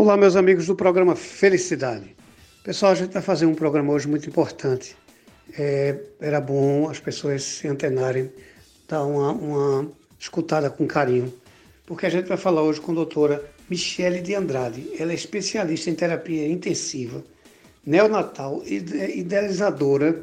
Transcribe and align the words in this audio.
Olá, 0.00 0.16
meus 0.16 0.36
amigos 0.36 0.68
do 0.68 0.76
programa 0.76 1.16
Felicidade. 1.16 2.14
Pessoal, 2.62 2.92
a 2.92 2.94
gente 2.94 3.12
vai 3.12 3.20
fazer 3.20 3.46
um 3.46 3.54
programa 3.54 3.92
hoje 3.92 4.06
muito 4.06 4.28
importante. 4.28 4.96
É, 5.58 5.98
era 6.20 6.40
bom 6.40 6.88
as 6.88 7.00
pessoas 7.00 7.42
se 7.42 7.66
antenarem, 7.66 8.30
dar 8.86 9.04
uma, 9.04 9.32
uma 9.32 9.90
escutada 10.16 10.70
com 10.70 10.86
carinho, 10.86 11.34
porque 11.84 12.06
a 12.06 12.08
gente 12.08 12.28
vai 12.28 12.36
falar 12.36 12.62
hoje 12.62 12.80
com 12.80 12.92
a 12.92 12.94
doutora 12.94 13.44
Michele 13.68 14.20
de 14.20 14.36
Andrade. 14.36 14.88
Ela 14.96 15.10
é 15.10 15.16
especialista 15.16 15.90
em 15.90 15.96
terapia 15.96 16.46
intensiva, 16.46 17.24
neonatal 17.84 18.62
e 18.64 18.76
idealizadora 19.18 20.22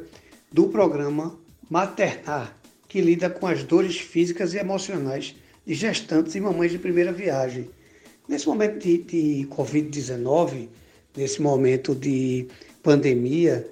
do 0.50 0.68
programa 0.68 1.38
Maternar, 1.68 2.56
que 2.88 3.02
lida 3.02 3.28
com 3.28 3.46
as 3.46 3.62
dores 3.62 3.98
físicas 3.98 4.54
e 4.54 4.56
emocionais 4.56 5.36
de 5.66 5.74
gestantes 5.74 6.34
e 6.34 6.40
mamães 6.40 6.72
de 6.72 6.78
primeira 6.78 7.12
viagem 7.12 7.68
Nesse 8.28 8.46
momento 8.48 8.78
de, 8.80 8.98
de 8.98 9.46
Covid-19, 9.48 10.68
nesse 11.16 11.40
momento 11.40 11.94
de 11.94 12.48
pandemia, 12.82 13.66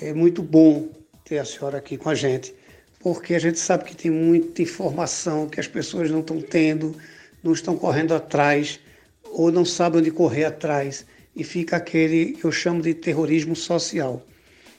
é 0.00 0.14
muito 0.14 0.42
bom 0.42 0.88
ter 1.24 1.38
a 1.38 1.44
senhora 1.44 1.78
aqui 1.78 1.96
com 1.96 2.08
a 2.08 2.14
gente, 2.14 2.54
porque 2.98 3.34
a 3.34 3.38
gente 3.38 3.58
sabe 3.58 3.84
que 3.84 3.94
tem 3.94 4.10
muita 4.10 4.62
informação 4.62 5.48
que 5.48 5.60
as 5.60 5.68
pessoas 5.68 6.10
não 6.10 6.20
estão 6.20 6.40
tendo, 6.40 6.96
não 7.42 7.52
estão 7.52 7.76
correndo 7.76 8.14
atrás 8.14 8.80
ou 9.24 9.52
não 9.52 9.64
sabem 9.64 10.00
onde 10.00 10.10
correr 10.10 10.44
atrás 10.44 11.04
e 11.36 11.44
fica 11.44 11.76
aquele 11.76 12.32
que 12.32 12.44
eu 12.44 12.52
chamo 12.52 12.82
de 12.82 12.94
terrorismo 12.94 13.54
social. 13.54 14.22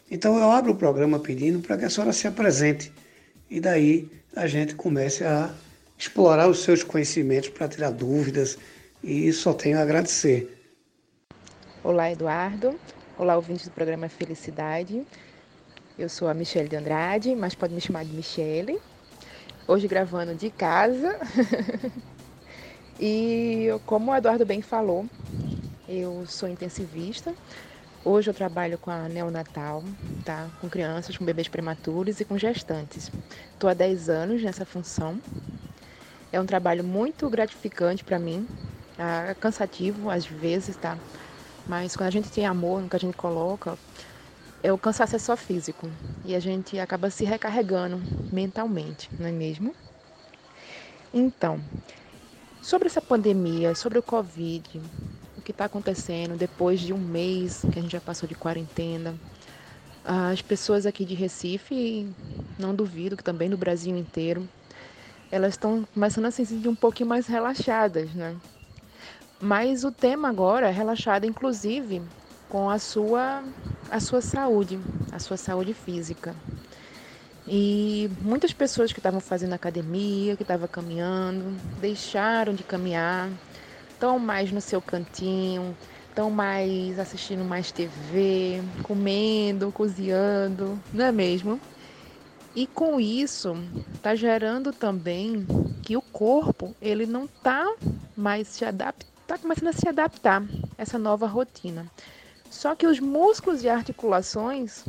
Então 0.09 0.37
eu 0.37 0.51
abro 0.51 0.73
o 0.73 0.75
programa 0.75 1.19
pedindo 1.19 1.59
para 1.59 1.77
que 1.77 1.85
a 1.85 1.89
senhora 1.89 2.11
se 2.11 2.27
apresente 2.27 2.91
e 3.49 3.59
daí 3.59 4.09
a 4.35 4.47
gente 4.47 4.75
comece 4.75 5.23
a 5.23 5.53
explorar 5.97 6.49
os 6.49 6.63
seus 6.63 6.83
conhecimentos 6.83 7.49
para 7.49 7.67
tirar 7.67 7.91
dúvidas, 7.91 8.57
e 9.03 9.31
só 9.33 9.53
tenho 9.53 9.79
a 9.79 9.81
agradecer. 9.81 10.57
Olá, 11.83 12.11
Eduardo. 12.11 12.79
Olá, 13.17 13.35
ouvintes 13.35 13.65
do 13.65 13.71
programa 13.71 14.07
Felicidade. 14.07 15.05
Eu 15.97 16.07
sou 16.07 16.27
a 16.27 16.33
Michelle 16.33 16.69
de 16.69 16.75
Andrade, 16.75 17.35
mas 17.35 17.55
pode 17.55 17.73
me 17.73 17.81
chamar 17.81 18.05
de 18.05 18.13
Michele. 18.13 18.79
Hoje 19.67 19.87
gravando 19.87 20.35
de 20.35 20.49
casa. 20.49 21.19
e 22.99 23.67
como 23.85 24.11
o 24.11 24.15
Eduardo 24.15 24.45
bem 24.45 24.61
falou, 24.61 25.05
eu 25.87 26.23
sou 26.27 26.47
intensivista. 26.47 27.33
Hoje 28.03 28.29
eu 28.29 28.33
trabalho 28.33 28.77
com 28.77 28.89
a 28.89 29.07
neonatal, 29.07 29.83
tá? 30.25 30.49
Com 30.59 30.69
crianças, 30.69 31.17
com 31.17 31.25
bebês 31.25 31.47
prematuros 31.47 32.19
e 32.19 32.25
com 32.25 32.37
gestantes. 32.37 33.11
Estou 33.53 33.69
há 33.69 33.73
10 33.73 34.09
anos 34.09 34.43
nessa 34.43 34.65
função. 34.65 35.19
É 36.31 36.39
um 36.39 36.45
trabalho 36.45 36.83
muito 36.83 37.29
gratificante 37.29 38.03
para 38.03 38.17
mim, 38.17 38.47
é 38.97 39.33
cansativo 39.35 40.09
às 40.09 40.25
vezes, 40.25 40.77
tá? 40.77 40.97
Mas 41.67 41.95
quando 41.95 42.07
a 42.07 42.11
gente 42.11 42.31
tem 42.31 42.45
amor 42.45 42.81
no 42.81 42.89
que 42.89 42.95
a 42.95 42.99
gente 42.99 43.17
coloca, 43.17 43.77
é 44.63 44.71
o 44.73 44.77
cansaço 44.77 45.15
é 45.15 45.19
só 45.19 45.37
físico 45.37 45.91
e 46.23 46.35
a 46.35 46.39
gente 46.39 46.79
acaba 46.79 47.09
se 47.09 47.25
recarregando 47.25 48.01
mentalmente, 48.31 49.09
não 49.19 49.27
é 49.27 49.31
mesmo? 49.31 49.75
Então, 51.13 51.61
sobre 52.61 52.87
essa 52.87 53.01
pandemia, 53.01 53.75
sobre 53.75 53.99
o 53.99 54.03
Covid, 54.03 54.81
o 55.35 55.41
que 55.41 55.51
está 55.51 55.65
acontecendo 55.65 56.35
depois 56.37 56.79
de 56.79 56.93
um 56.93 56.99
mês 56.99 57.67
que 57.71 57.79
a 57.79 57.81
gente 57.81 57.91
já 57.91 58.01
passou 58.01 58.27
de 58.27 58.35
quarentena, 58.35 59.19
as 60.03 60.41
pessoas 60.41 60.85
aqui 60.85 61.05
de 61.05 61.13
Recife, 61.15 62.15
não 62.57 62.75
duvido 62.75 63.17
que 63.17 63.23
também 63.23 63.49
no 63.49 63.57
Brasil 63.57 63.95
inteiro, 63.97 64.49
elas 65.31 65.53
estão 65.53 65.85
começando 65.93 66.25
a 66.25 66.31
se 66.31 66.45
sentir 66.45 66.69
um 66.69 66.75
pouquinho 66.75 67.09
mais 67.09 67.27
relaxadas, 67.27 68.13
né? 68.15 68.37
Mas 69.41 69.83
o 69.83 69.91
tema 69.91 70.29
agora 70.29 70.69
é 70.69 70.71
relaxado, 70.71 71.25
inclusive, 71.25 71.99
com 72.47 72.69
a 72.69 72.77
sua, 72.77 73.43
a 73.89 73.99
sua 73.99 74.21
saúde, 74.21 74.79
a 75.11 75.17
sua 75.17 75.35
saúde 75.35 75.73
física. 75.73 76.35
E 77.47 78.07
muitas 78.21 78.53
pessoas 78.53 78.93
que 78.93 78.99
estavam 78.99 79.19
fazendo 79.19 79.53
academia, 79.53 80.35
que 80.35 80.43
estavam 80.43 80.67
caminhando, 80.67 81.59
deixaram 81.79 82.53
de 82.53 82.63
caminhar, 82.63 83.31
estão 83.89 84.19
mais 84.19 84.51
no 84.51 84.61
seu 84.61 84.79
cantinho, 84.79 85.75
estão 86.07 86.29
mais 86.29 86.99
assistindo 86.99 87.43
mais 87.43 87.71
TV, 87.71 88.61
comendo, 88.83 89.71
cozinhando, 89.71 90.79
não 90.93 91.05
é 91.05 91.11
mesmo? 91.11 91.59
E 92.55 92.67
com 92.67 92.99
isso, 92.99 93.55
está 93.95 94.13
gerando 94.13 94.71
também 94.71 95.47
que 95.81 95.97
o 95.97 96.01
corpo 96.01 96.75
ele 96.79 97.07
não 97.07 97.25
está 97.25 97.65
mais 98.15 98.47
se 98.47 98.63
adaptando 98.63 99.10
está 99.31 99.37
começando 99.37 99.69
a 99.69 99.73
se 99.73 99.87
adaptar 99.87 100.41
a 100.41 100.81
essa 100.81 100.99
nova 100.99 101.25
rotina. 101.25 101.85
Só 102.49 102.75
que 102.75 102.85
os 102.85 102.99
músculos 102.99 103.63
e 103.63 103.69
articulações 103.69 104.83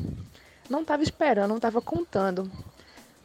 não 0.68 0.80
estavam 0.80 1.04
esperando, 1.04 1.50
não 1.50 1.56
estavam 1.56 1.80
contando 1.80 2.50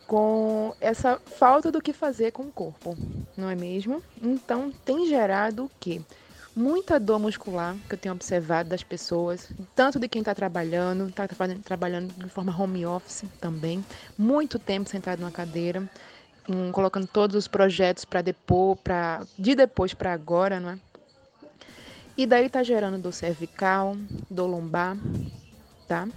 com 0.06 0.76
essa 0.80 1.18
falta 1.18 1.72
do 1.72 1.82
que 1.82 1.92
fazer 1.92 2.32
com 2.32 2.44
o 2.44 2.52
corpo, 2.52 2.96
não 3.36 3.50
é 3.50 3.56
mesmo? 3.56 4.04
Então 4.22 4.72
tem 4.86 5.08
gerado 5.08 5.66
o 5.66 5.72
quê? 5.80 6.02
Muita 6.56 7.00
dor 7.00 7.20
muscular 7.20 7.76
que 7.90 7.96
eu 7.96 8.00
tenho 8.00 8.14
observado 8.14 8.70
das 8.70 8.84
pessoas, 8.84 9.50
tanto 9.76 10.00
de 10.00 10.08
quem 10.08 10.22
está 10.22 10.36
trabalhando, 10.36 11.10
está 11.10 11.28
trabalhando 11.64 12.14
de 12.14 12.30
forma 12.30 12.56
home 12.56 12.86
office 12.86 13.26
também, 13.42 13.84
muito 14.16 14.60
tempo 14.60 14.88
sentado 14.88 15.20
numa 15.20 15.32
cadeira, 15.32 15.84
um, 16.48 16.72
colocando 16.72 17.08
todos 17.08 17.36
os 17.36 17.48
projetos 17.48 18.06
para 18.06 18.22
depois, 18.22 18.80
para 18.84 19.26
de 19.38 19.56
depois 19.56 19.94
para 19.94 20.14
agora, 20.14 20.60
não 20.60 20.70
é? 20.70 20.80
E 22.18 22.26
daí 22.26 22.50
tá 22.50 22.64
gerando 22.64 22.98
do 22.98 23.12
cervical, 23.12 23.96
do 24.28 24.48
lombar, 24.48 24.98
tá? 25.88 26.08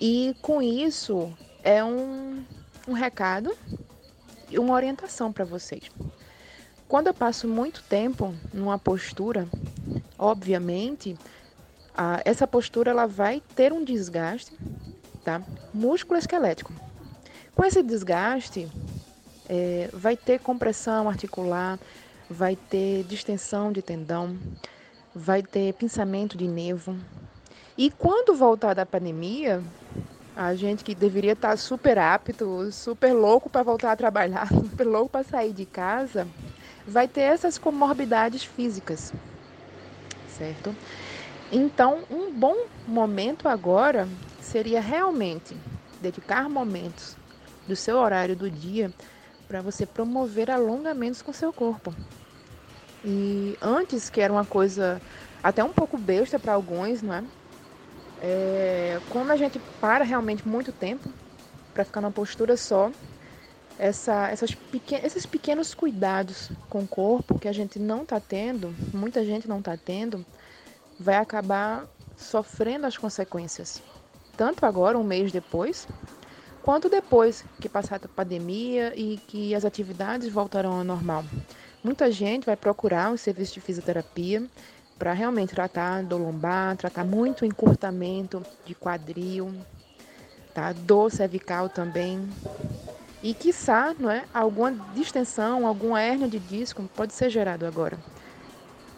E 0.00 0.34
com 0.40 0.62
isso 0.62 1.30
é 1.62 1.84
um, 1.84 2.42
um 2.88 2.94
recado 2.94 3.54
e 4.48 4.58
uma 4.58 4.72
orientação 4.72 5.30
para 5.30 5.44
vocês. 5.44 5.90
Quando 6.88 7.08
eu 7.08 7.14
passo 7.14 7.46
muito 7.46 7.82
tempo 7.82 8.34
numa 8.52 8.78
postura, 8.78 9.46
obviamente, 10.18 11.18
a, 11.94 12.22
essa 12.24 12.46
postura 12.46 12.92
ela 12.92 13.06
vai 13.06 13.42
ter 13.54 13.74
um 13.74 13.84
desgaste, 13.84 14.56
tá? 15.22 15.42
Músculo 15.74 16.18
esquelético. 16.18 16.72
Com 17.54 17.62
esse 17.62 17.82
desgaste, 17.82 18.66
é, 19.46 19.90
vai 19.92 20.16
ter 20.16 20.40
compressão 20.40 21.10
articular, 21.10 21.78
vai 22.30 22.54
ter 22.54 23.02
distensão 23.02 23.72
de 23.72 23.82
tendão, 23.82 24.38
vai 25.12 25.42
ter 25.42 25.74
pinçamento 25.74 26.38
de 26.38 26.46
nervo. 26.46 26.96
E 27.76 27.90
quando 27.90 28.36
voltar 28.36 28.72
da 28.72 28.86
pandemia, 28.86 29.60
a 30.36 30.54
gente 30.54 30.84
que 30.84 30.94
deveria 30.94 31.32
estar 31.32 31.58
super 31.58 31.98
apto, 31.98 32.70
super 32.70 33.12
louco 33.12 33.50
para 33.50 33.64
voltar 33.64 33.90
a 33.90 33.96
trabalhar, 33.96 34.48
super 34.70 34.86
louco 34.86 35.10
para 35.10 35.24
sair 35.24 35.52
de 35.52 35.66
casa, 35.66 36.26
vai 36.86 37.08
ter 37.08 37.22
essas 37.22 37.58
comorbidades 37.58 38.44
físicas, 38.44 39.12
certo? 40.28 40.74
Então, 41.50 42.04
um 42.08 42.30
bom 42.30 42.56
momento 42.86 43.48
agora 43.48 44.08
seria 44.40 44.80
realmente 44.80 45.56
dedicar 46.00 46.48
momentos 46.48 47.16
do 47.66 47.74
seu 47.74 47.98
horário 47.98 48.36
do 48.36 48.48
dia 48.48 48.92
para 49.48 49.60
você 49.60 49.84
promover 49.84 50.48
alongamentos 50.48 51.22
com 51.22 51.32
seu 51.32 51.52
corpo. 51.52 51.92
E 53.04 53.56
antes, 53.62 54.10
que 54.10 54.20
era 54.20 54.32
uma 54.32 54.44
coisa 54.44 55.00
até 55.42 55.64
um 55.64 55.72
pouco 55.72 55.96
besta 55.96 56.38
para 56.38 56.52
alguns, 56.52 57.02
não 57.02 57.14
é? 57.14 57.24
é? 58.20 59.00
Quando 59.08 59.30
a 59.30 59.36
gente 59.36 59.58
para 59.80 60.04
realmente 60.04 60.46
muito 60.46 60.72
tempo 60.72 61.08
para 61.72 61.84
ficar 61.84 62.00
numa 62.00 62.10
postura 62.12 62.56
só, 62.56 62.90
essa, 63.78 64.28
essas 64.28 64.54
pequen 64.54 65.00
esses 65.02 65.24
pequenos 65.24 65.74
cuidados 65.74 66.50
com 66.68 66.80
o 66.82 66.88
corpo 66.88 67.38
que 67.38 67.48
a 67.48 67.52
gente 67.52 67.78
não 67.78 68.02
está 68.02 68.20
tendo, 68.20 68.74
muita 68.92 69.24
gente 69.24 69.48
não 69.48 69.60
está 69.60 69.76
tendo, 69.76 70.26
vai 70.98 71.16
acabar 71.16 71.88
sofrendo 72.16 72.86
as 72.86 72.98
consequências. 72.98 73.82
Tanto 74.36 74.66
agora, 74.66 74.98
um 74.98 75.04
mês 75.04 75.32
depois, 75.32 75.88
quanto 76.60 76.90
depois 76.90 77.44
que 77.58 77.68
passar 77.68 78.00
a 78.04 78.08
pandemia 78.08 78.92
e 78.94 79.18
que 79.26 79.54
as 79.54 79.64
atividades 79.64 80.28
voltarão 80.28 80.72
ao 80.72 80.84
normal. 80.84 81.24
Muita 81.82 82.10
gente 82.10 82.44
vai 82.44 82.56
procurar 82.56 83.10
um 83.10 83.16
serviço 83.16 83.54
de 83.54 83.60
fisioterapia 83.60 84.46
para 84.98 85.14
realmente 85.14 85.54
tratar 85.54 86.02
do 86.02 86.18
lombar, 86.18 86.76
tratar 86.76 87.04
muito 87.04 87.46
encurtamento 87.46 88.44
de 88.66 88.74
quadril, 88.74 89.54
tá? 90.52 90.72
Dor 90.74 91.10
cervical 91.10 91.70
também. 91.70 92.28
E 93.22 93.32
quiçá, 93.32 93.94
não 93.98 94.10
é? 94.10 94.24
Alguma 94.34 94.72
distensão, 94.94 95.66
alguma 95.66 96.02
hérnia 96.02 96.28
de 96.28 96.38
disco 96.38 96.82
pode 96.94 97.14
ser 97.14 97.30
gerado 97.30 97.64
agora. 97.64 97.98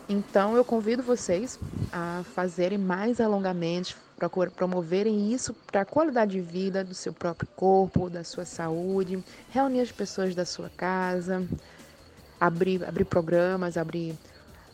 Então 0.09 0.57
eu 0.57 0.65
convido 0.65 1.05
vocês 1.05 1.61
a 1.93 2.25
fazerem 2.35 2.79
mais 2.79 3.21
alongamentos, 3.21 3.95
promoverem 4.57 5.33
isso 5.33 5.55
para 5.55 5.83
a 5.83 5.85
qualidade 5.85 6.33
de 6.33 6.41
vida 6.41 6.83
do 6.83 6.95
seu 6.95 7.13
próprio 7.13 7.49
corpo, 7.55 8.11
da 8.11 8.25
sua 8.25 8.45
saúde, 8.45 9.23
reunir 9.51 9.81
as 9.81 9.93
pessoas 9.93 10.35
da 10.35 10.45
sua 10.45 10.69
casa, 10.69 11.47
abrir, 12.47 12.85
abrir 12.85 13.05
programas, 13.05 13.77
abrir 13.77 14.17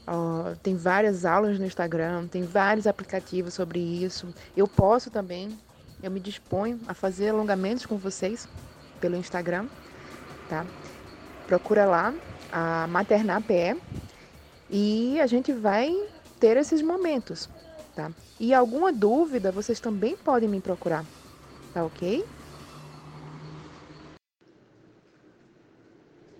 Uh, 0.08 0.56
tem 0.62 0.74
várias 0.74 1.26
aulas 1.26 1.58
no 1.58 1.66
Instagram, 1.66 2.28
tem 2.28 2.42
vários 2.42 2.86
aplicativos 2.86 3.52
sobre 3.52 3.78
isso. 3.78 4.32
Eu 4.56 4.66
posso 4.66 5.10
também, 5.10 5.50
eu 6.02 6.10
me 6.10 6.18
disponho 6.18 6.80
a 6.88 6.94
fazer 6.94 7.28
alongamentos 7.28 7.84
com 7.84 7.98
vocês 7.98 8.48
pelo 9.02 9.16
Instagram, 9.16 9.66
tá? 10.48 10.64
Procura 11.46 11.84
lá 11.84 12.14
a 12.50 12.86
Maternar 12.86 13.42
PE 13.42 13.76
e 14.70 15.20
a 15.20 15.26
gente 15.26 15.52
vai 15.52 15.94
ter 16.40 16.56
esses 16.56 16.80
momentos, 16.80 17.46
tá? 17.94 18.10
E 18.40 18.54
alguma 18.54 18.90
dúvida, 18.90 19.52
vocês 19.52 19.78
também 19.78 20.16
podem 20.16 20.48
me 20.48 20.58
procurar, 20.62 21.04
tá 21.74 21.84
ok? 21.84 22.24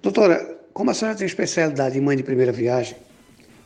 Doutora, 0.03 0.58
como 0.79 0.93
a 0.93 0.95
senhora 0.95 1.19
tem 1.19 1.27
especialidade 1.27 1.99
em 1.99 2.01
mãe 2.01 2.17
de 2.17 2.23
primeira 2.23 2.53
viagem, 2.53 2.97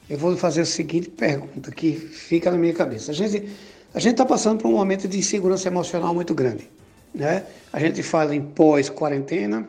eu 0.08 0.16
vou 0.16 0.34
fazer 0.34 0.62
a 0.62 0.64
seguinte 0.64 1.10
pergunta 1.10 1.70
que 1.70 1.92
fica 1.92 2.50
na 2.50 2.56
minha 2.56 2.72
cabeça. 2.72 3.10
A 3.10 3.14
gente 3.14 3.50
a 3.92 4.00
gente 4.00 4.12
está 4.12 4.24
passando 4.24 4.62
por 4.62 4.68
um 4.68 4.72
momento 4.72 5.06
de 5.06 5.18
insegurança 5.18 5.68
emocional 5.68 6.14
muito 6.14 6.34
grande, 6.34 6.70
né? 7.14 7.44
A 7.70 7.78
gente 7.78 8.02
fala 8.02 8.34
em 8.34 8.40
pós-quarentena. 8.40 9.68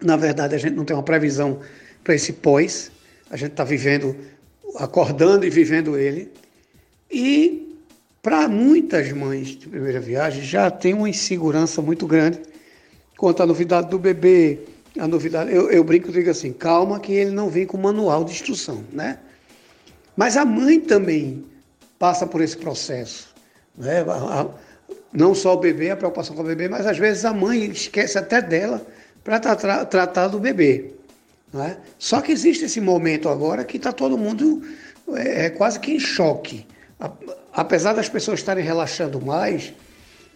Na 0.00 0.16
verdade, 0.16 0.54
a 0.54 0.58
gente 0.58 0.76
não 0.76 0.84
tem 0.84 0.94
uma 0.94 1.02
previsão 1.02 1.58
para 2.04 2.14
esse 2.14 2.34
pós. 2.34 2.92
A 3.28 3.36
gente 3.36 3.50
está 3.50 3.64
vivendo, 3.64 4.14
acordando 4.76 5.44
e 5.44 5.50
vivendo 5.50 5.98
ele. 5.98 6.30
E 7.10 7.76
para 8.22 8.46
muitas 8.46 9.10
mães 9.10 9.48
de 9.48 9.66
primeira 9.66 9.98
viagem 9.98 10.44
já 10.44 10.70
tem 10.70 10.94
uma 10.94 11.08
insegurança 11.08 11.82
muito 11.82 12.06
grande 12.06 12.38
quanto 13.16 13.42
à 13.42 13.46
novidade 13.46 13.90
do 13.90 13.98
bebê, 13.98 14.60
a 14.98 15.06
novidade, 15.06 15.54
eu, 15.54 15.70
eu 15.70 15.84
brinco 15.84 16.08
e 16.08 16.12
digo 16.12 16.30
assim, 16.30 16.52
calma 16.52 16.98
que 16.98 17.12
ele 17.12 17.30
não 17.30 17.48
vem 17.48 17.66
com 17.66 17.76
manual 17.76 18.24
de 18.24 18.32
instrução, 18.32 18.84
né? 18.92 19.18
Mas 20.16 20.36
a 20.36 20.44
mãe 20.44 20.80
também 20.80 21.44
passa 21.98 22.26
por 22.26 22.40
esse 22.40 22.56
processo, 22.56 23.34
né? 23.76 24.04
Não 25.12 25.34
só 25.34 25.54
o 25.54 25.58
bebê, 25.58 25.90
a 25.90 25.96
preocupação 25.96 26.34
com 26.34 26.42
o 26.42 26.44
bebê, 26.44 26.68
mas 26.68 26.86
às 26.86 26.98
vezes 26.98 27.24
a 27.24 27.32
mãe 27.32 27.66
esquece 27.66 28.18
até 28.18 28.42
dela 28.42 28.84
para 29.22 29.38
tra 29.38 29.56
tra 29.56 29.84
tratar 29.84 30.28
do 30.28 30.38
bebê. 30.38 30.92
Né? 31.52 31.76
Só 31.98 32.20
que 32.20 32.32
existe 32.32 32.64
esse 32.64 32.80
momento 32.80 33.28
agora 33.28 33.64
que 33.64 33.76
está 33.76 33.92
todo 33.92 34.18
mundo 34.18 34.62
é, 35.14 35.46
é, 35.46 35.50
quase 35.50 35.80
que 35.80 35.92
em 35.92 36.00
choque. 36.00 36.66
Apesar 37.52 37.94
das 37.94 38.08
pessoas 38.08 38.40
estarem 38.40 38.64
relaxando 38.64 39.20
mais, 39.24 39.72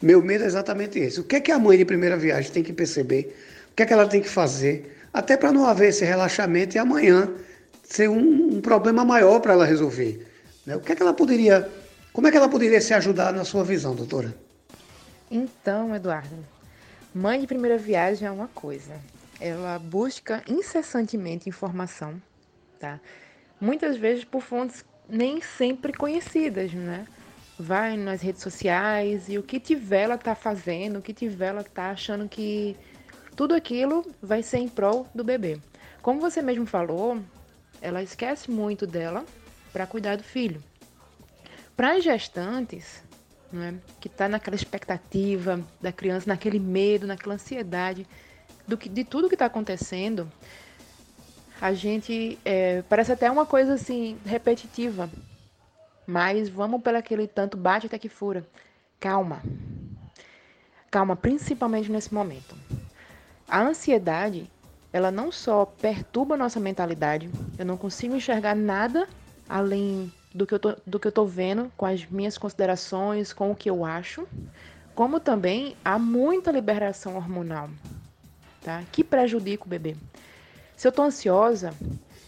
meu 0.00 0.22
medo 0.22 0.44
é 0.44 0.46
exatamente 0.46 0.98
esse. 0.98 1.20
O 1.20 1.24
que 1.24 1.36
é 1.36 1.40
que 1.40 1.52
a 1.52 1.58
mãe 1.58 1.76
de 1.76 1.84
primeira 1.84 2.16
viagem 2.16 2.50
tem 2.50 2.62
que 2.62 2.72
perceber 2.72 3.36
o 3.72 3.74
que 3.74 3.82
é 3.82 3.86
que 3.86 3.92
ela 3.92 4.06
tem 4.06 4.20
que 4.20 4.28
fazer, 4.28 4.98
até 5.14 5.34
para 5.34 5.50
não 5.50 5.66
haver 5.66 5.88
esse 5.88 6.04
relaxamento 6.04 6.76
e 6.76 6.78
amanhã 6.78 7.32
ser 7.82 8.08
um, 8.08 8.56
um 8.56 8.60
problema 8.60 9.02
maior 9.02 9.40
para 9.40 9.54
ela 9.54 9.64
resolver. 9.64 10.26
Né? 10.66 10.76
O 10.76 10.80
que 10.80 10.92
é 10.92 10.94
que 10.94 11.02
ela 11.02 11.14
poderia, 11.14 11.70
como 12.12 12.26
é 12.26 12.30
que 12.30 12.36
ela 12.36 12.50
poderia 12.50 12.82
se 12.82 12.92
ajudar 12.92 13.32
na 13.32 13.46
sua 13.46 13.64
visão, 13.64 13.94
doutora? 13.94 14.34
Então, 15.30 15.96
Eduardo, 15.96 16.36
mãe 17.14 17.40
de 17.40 17.46
primeira 17.46 17.78
viagem 17.78 18.28
é 18.28 18.30
uma 18.30 18.48
coisa. 18.48 18.92
Ela 19.40 19.78
busca 19.78 20.42
incessantemente 20.46 21.48
informação, 21.48 22.20
tá? 22.78 23.00
Muitas 23.58 23.96
vezes 23.96 24.22
por 24.22 24.42
fontes 24.42 24.84
nem 25.08 25.40
sempre 25.40 25.94
conhecidas, 25.94 26.74
né? 26.74 27.06
Vai 27.58 27.96
nas 27.96 28.20
redes 28.20 28.42
sociais 28.42 29.30
e 29.30 29.38
o 29.38 29.42
que 29.42 29.58
tiver 29.58 30.02
ela 30.02 30.18
tá 30.18 30.34
fazendo, 30.34 30.98
o 30.98 31.02
que 31.02 31.14
tiver 31.14 31.46
ela 31.46 31.64
tá 31.64 31.90
achando 31.90 32.28
que 32.28 32.76
tudo 33.36 33.54
aquilo 33.54 34.04
vai 34.20 34.42
ser 34.42 34.58
em 34.58 34.68
prol 34.68 35.06
do 35.14 35.24
bebê. 35.24 35.58
Como 36.02 36.20
você 36.20 36.42
mesmo 36.42 36.66
falou, 36.66 37.18
ela 37.80 38.02
esquece 38.02 38.50
muito 38.50 38.86
dela 38.86 39.24
para 39.72 39.86
cuidar 39.86 40.16
do 40.16 40.22
filho. 40.22 40.62
Para 41.76 41.92
as 41.92 42.04
gestantes, 42.04 43.02
né, 43.50 43.74
que 44.00 44.08
está 44.08 44.28
naquela 44.28 44.56
expectativa 44.56 45.60
da 45.80 45.92
criança, 45.92 46.28
naquele 46.28 46.58
medo, 46.58 47.06
naquela 47.06 47.34
ansiedade 47.34 48.06
do 48.66 48.76
que, 48.76 48.88
de 48.88 49.04
tudo 49.04 49.28
que 49.28 49.34
está 49.34 49.46
acontecendo, 49.46 50.30
a 51.60 51.72
gente 51.72 52.38
é, 52.44 52.82
parece 52.82 53.12
até 53.12 53.30
uma 53.30 53.46
coisa 53.46 53.74
assim 53.74 54.18
repetitiva, 54.26 55.08
mas 56.06 56.48
vamos 56.48 56.82
pelo 56.82 56.98
aquele 56.98 57.26
tanto 57.26 57.56
bate 57.56 57.86
até 57.86 57.98
que 57.98 58.08
fura. 58.08 58.46
Calma, 58.98 59.42
calma, 60.90 61.16
principalmente 61.16 61.90
nesse 61.90 62.12
momento. 62.12 62.54
A 63.52 63.60
ansiedade, 63.60 64.50
ela 64.94 65.10
não 65.10 65.30
só 65.30 65.66
perturba 65.66 66.36
a 66.36 66.38
nossa 66.38 66.58
mentalidade, 66.58 67.28
eu 67.58 67.66
não 67.66 67.76
consigo 67.76 68.16
enxergar 68.16 68.56
nada 68.56 69.06
além 69.46 70.10
do 70.34 70.46
que 70.46 70.54
eu 70.54 70.58
tô, 70.58 70.74
do 70.86 70.98
que 70.98 71.06
eu 71.06 71.12
tô 71.12 71.26
vendo, 71.26 71.70
com 71.76 71.84
as 71.84 72.06
minhas 72.06 72.38
considerações, 72.38 73.30
com 73.34 73.50
o 73.50 73.54
que 73.54 73.68
eu 73.68 73.84
acho, 73.84 74.26
como 74.94 75.20
também 75.20 75.76
há 75.84 75.98
muita 75.98 76.50
liberação 76.50 77.14
hormonal, 77.14 77.68
tá? 78.62 78.82
Que 78.90 79.04
prejudica 79.04 79.66
o 79.66 79.68
bebê. 79.68 79.96
Se 80.74 80.88
eu 80.88 80.92
tô 80.92 81.02
ansiosa, 81.02 81.74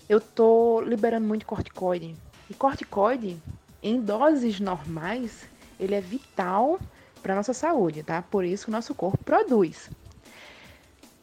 eu 0.06 0.20
tô 0.20 0.82
liberando 0.82 1.26
muito 1.26 1.46
corticoide. 1.46 2.14
E 2.50 2.52
corticoide, 2.52 3.40
em 3.82 3.98
doses 3.98 4.60
normais, 4.60 5.48
ele 5.80 5.94
é 5.94 6.02
vital 6.02 6.78
para 7.22 7.34
nossa 7.34 7.54
saúde, 7.54 8.02
tá? 8.02 8.20
Por 8.20 8.44
isso 8.44 8.66
que 8.66 8.70
o 8.70 8.72
nosso 8.72 8.94
corpo 8.94 9.24
produz. 9.24 9.88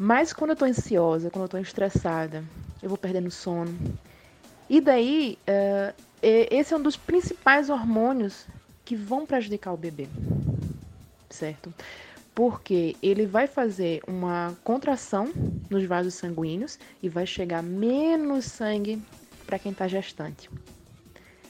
Mas 0.03 0.33
quando 0.33 0.50
eu 0.50 0.56
tô 0.56 0.65
ansiosa, 0.65 1.30
quando 1.30 1.44
eu 1.44 1.50
tô 1.50 1.57
estressada, 1.59 2.44
eu 2.81 2.89
vou 2.89 2.98
perdendo 2.98 3.30
sono. 3.30 3.77
E 4.68 4.81
daí, 4.81 5.38
uh, 5.48 5.94
esse 6.24 6.74
é 6.74 6.77
um 6.77 6.81
dos 6.81 6.98
principais 6.98 7.69
hormônios 7.69 8.48
que 8.83 8.95
vão 8.95 9.27
prejudicar 9.27 9.71
o 9.71 9.77
bebê, 9.77 10.07
certo? 11.30 11.71
Porque 12.33 12.95
ele 13.00 13.27
vai 13.27 13.45
fazer 13.45 14.01
uma 14.07 14.57
contração 14.63 15.31
nos 15.69 15.86
vasos 15.86 16.15
sanguíneos 16.15 16.80
e 17.03 17.07
vai 17.07 17.27
chegar 17.27 17.62
menos 17.62 18.45
sangue 18.45 19.00
para 19.45 19.59
quem 19.59 19.71
está 19.71 19.88
gestante. 19.88 20.50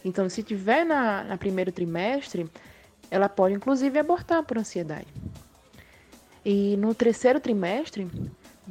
Então, 0.04 0.28
se 0.28 0.44
tiver 0.44 0.84
na, 0.84 1.24
na 1.24 1.38
primeiro 1.38 1.72
trimestre, 1.72 2.46
ela 3.10 3.30
pode 3.30 3.56
inclusive 3.56 3.98
abortar 3.98 4.44
por 4.44 4.58
ansiedade. 4.58 5.08
E 6.44 6.76
no 6.76 6.94
terceiro 6.94 7.40
trimestre, 7.40 8.10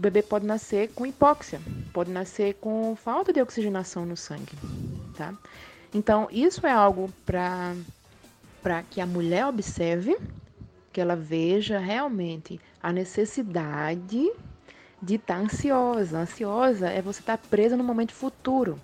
o 0.01 0.03
bebê 0.03 0.23
pode 0.23 0.47
nascer 0.47 0.89
com 0.95 1.05
hipóxia, 1.05 1.61
pode 1.93 2.11
nascer 2.11 2.55
com 2.55 2.97
falta 2.97 3.35
de 3.35 3.43
oxigenação 3.43 4.07
no 4.07 4.17
sangue, 4.17 4.57
tá? 5.15 5.35
Então, 5.93 6.27
isso 6.31 6.67
é 6.67 6.73
algo 6.73 7.13
para 7.27 7.77
para 8.63 8.83
que 8.83 9.01
a 9.01 9.07
mulher 9.07 9.47
observe, 9.47 10.17
que 10.93 11.01
ela 11.01 11.17
veja 11.17 11.79
realmente 11.79 12.59
a 12.83 12.93
necessidade 12.93 14.31
de 15.03 15.15
estar 15.17 15.35
tá 15.35 15.41
ansiosa. 15.41 16.19
Ansiosa 16.19 16.89
é 16.89 17.03
você 17.03 17.21
estar 17.21 17.37
tá 17.37 17.45
presa 17.51 17.77
no 17.77 17.85
momento 17.85 18.13
futuro. 18.13 18.81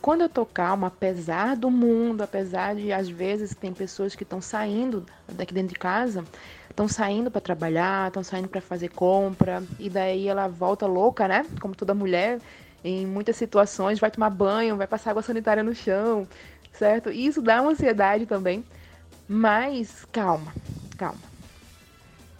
Quando 0.00 0.22
eu 0.22 0.28
tô 0.28 0.44
calma, 0.44 0.88
apesar 0.88 1.56
do 1.56 1.70
mundo, 1.70 2.22
apesar 2.22 2.74
de 2.74 2.92
às 2.92 3.08
vezes 3.08 3.54
tem 3.54 3.72
pessoas 3.72 4.16
que 4.16 4.24
estão 4.24 4.40
saindo 4.40 5.06
daqui 5.32 5.54
dentro 5.54 5.74
de 5.74 5.78
casa, 5.78 6.24
estão 6.78 6.86
saindo 6.86 7.28
para 7.28 7.40
trabalhar, 7.40 8.06
estão 8.06 8.22
saindo 8.22 8.48
para 8.48 8.60
fazer 8.60 8.90
compra, 8.90 9.64
e 9.80 9.90
daí 9.90 10.28
ela 10.28 10.46
volta 10.46 10.86
louca, 10.86 11.26
né? 11.26 11.44
Como 11.60 11.74
toda 11.74 11.92
mulher, 11.92 12.38
em 12.84 13.04
muitas 13.04 13.34
situações, 13.34 13.98
vai 13.98 14.12
tomar 14.12 14.30
banho, 14.30 14.76
vai 14.76 14.86
passar 14.86 15.10
água 15.10 15.22
sanitária 15.22 15.64
no 15.64 15.74
chão, 15.74 16.28
certo? 16.72 17.10
E 17.10 17.26
isso 17.26 17.42
dá 17.42 17.60
uma 17.60 17.72
ansiedade 17.72 18.26
também. 18.26 18.64
Mas 19.28 20.04
calma, 20.12 20.54
calma. 20.96 21.18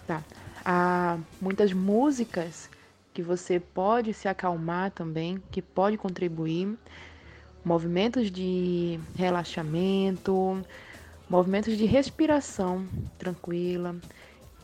Tá? 0.07 0.23
Há 0.65 1.19
muitas 1.41 1.73
músicas 1.73 2.71
que 3.13 3.23
você 3.23 3.59
pode 3.59 4.15
se 4.15 4.29
acalmar 4.29 4.93
também, 4.93 5.43
que 5.51 5.61
pode 5.61 5.97
contribuir. 5.97 6.79
Movimentos 7.65 8.31
de 8.31 9.01
relaxamento, 9.17 10.65
movimentos 11.29 11.77
de 11.77 11.85
respiração 11.85 12.87
tranquila, 13.19 13.97